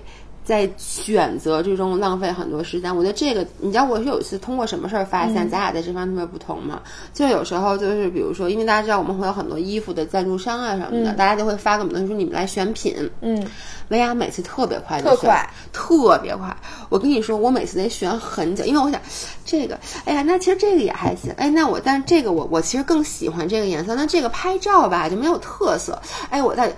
[0.48, 6.80] 在选择之中浪费很多时间，我觉得这个，你知道我是有一次通过什么事儿发现咱俩在这方面特别不同吗？
[7.12, 12.96] 就有时候就是比如说，因为大家知道我们会有很多衣服的赞助商啊什么的，大家就会发给我们说你们来选品。
[13.20, 13.46] 嗯，
[13.88, 16.56] 薇娅每次特别快，特快，特别快。
[16.88, 18.98] 我跟你说，我每次得选很久，因为我想
[19.44, 21.30] 这个，哎呀，那其实这个也还行。
[21.36, 26.00] 哎，那我但是这个我我其实更喜欢这个颜色，那这个拍照吧就没有特色。
[26.30, 26.74] 哎，我在。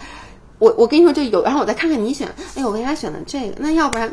[0.60, 2.28] 我我跟你说，就有，然后我再看看你选。
[2.54, 3.54] 哎，我为啥选的这个？
[3.58, 4.08] 那要不然，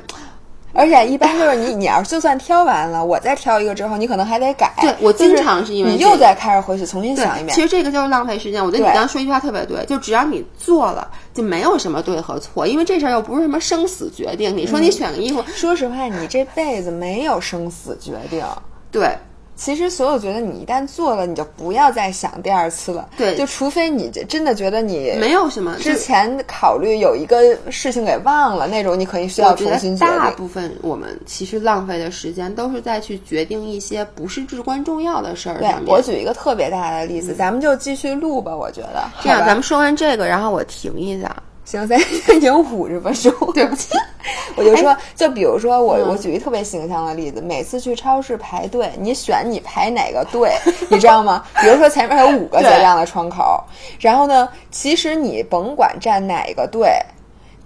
[0.74, 4.74] 而且一般就是你，你要是就算挑完了，我再挑一个之后，你可能还得改。
[4.82, 7.54] 对，我经常是因为你又再开始回去重新想一遍。
[7.54, 8.64] 其实这个就是浪费时间。
[8.64, 14.56] 我觉得你刚刚说一句话特别对，就只要你做了，就没有什么对和错，因为这事儿又不是什么生死决定。
[14.56, 18.42] 你说你选个衣服，说实话，你这辈子没有生死决定。
[18.90, 19.18] 对。
[19.58, 23.10] 其实，所有觉得你一旦做了，你就不要再想第二次了。
[23.18, 30.16] 对，就除非你真的觉得你没有什么之前考虑有一个事情给忘了那种，你可以需要重新决定。
[30.16, 35.92] 大部分我们其实浪费的时间都是在去决定一些不是至关重要的事儿上面。
[35.92, 38.56] 我举一个特别大的例子，咱们就继续录吧。
[38.56, 41.36] 我觉得这样，咱们说完这个，然后我停一下。
[41.68, 42.00] 行，咱
[42.34, 43.90] 已经五十分钟，对不起，
[44.56, 50.56] 我就说，就比如说我，我举一特别形象的例子，每次去超市排队，你选你排哪个队，
[50.88, 51.44] 你知道吗？
[51.60, 53.62] 比如说前面有五个结账的窗口，
[54.00, 56.90] 然后呢，其实你甭管站哪个队。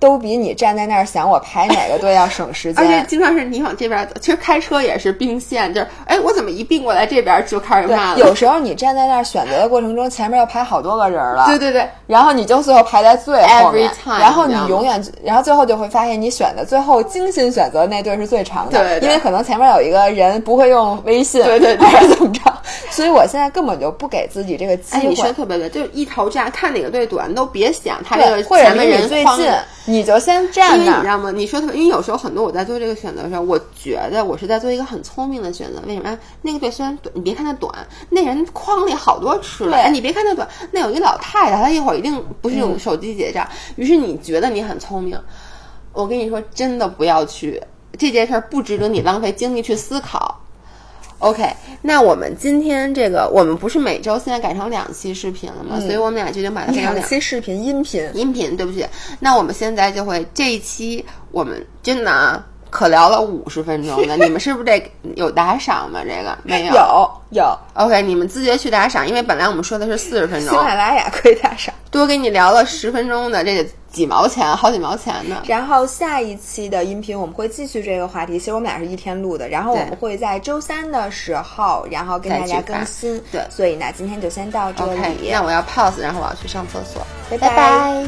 [0.01, 4.15] 都比你站在那儿想我排哪个队要省时间，而且经常是你往这边走。
[4.19, 8.17] 其实开车也是并线，就是哎，我怎么一并过来这边就开始慢了。
[8.17, 11.45] 有时候你站在那儿选择的过程中，前面要排好多个人了。
[11.45, 22.41] 对对对，然后你就最后排在最后面，然后你永远，然后最后就会发现你选的最后精心选择那队是最长的，因为可能前面有一个人不会用微信， 对对，还是怎么着。
[22.89, 25.07] 所以我现在根本就不给自己这个机会。
[25.07, 29.51] 你说特别对，就一头站，看哪个队短，都别想他这个前面人最近，
[29.91, 30.83] 你就先站那。
[30.83, 31.31] 因为你知道吗？
[31.31, 35.81] 你说特别，因为有时候很多我在做这个选择的时候，我觉得我是在做一个很聪明的选择。
[35.85, 36.17] 为什么？
[36.41, 37.73] 那个队虽然短，你别看它短，
[38.09, 39.75] 那人筐里好多吃的。
[39.75, 43.47] 哎，你别看它短，那有一老太太，她一会儿一定不是用手机结账。
[43.75, 45.19] 于是你觉得你很聪明，
[45.91, 47.61] 我跟你说，真的不要去
[47.97, 50.39] 这件事儿，不值得你浪费精力去思考。
[51.21, 51.47] OK，
[51.83, 55.79] 那我们今天这个，我们不是每周现在改成两期视频了吗？
[55.79, 58.09] 所以我们俩决定把它变成两期视频音频。
[58.15, 58.83] 音频，对不起。
[59.19, 66.01] 那我们现在就会这一期，我们真的啊，可聊了五十分钟的， 你们是不是得有打赏吗？
[66.03, 67.57] 这个没有，有有。
[67.75, 70.49] OK，你们自觉去打赏，因为本来我们说的是四十分钟。
[70.49, 73.69] 喜马拉雅可以打赏，多给你聊了十分钟的这个。
[73.91, 75.41] 几毛钱，好几毛钱呢。
[75.45, 78.39] 然后下一期的音频我们会继续这个话题。
[78.39, 83.21] 其实我们俩是一天录的，然后我们会在周三的时候，然后跟大家更新。
[83.33, 85.29] 对，所以呢，今天就先到这里。
[85.29, 87.05] 那我要 pause，然后我要去上厕所。
[87.29, 88.05] 拜拜。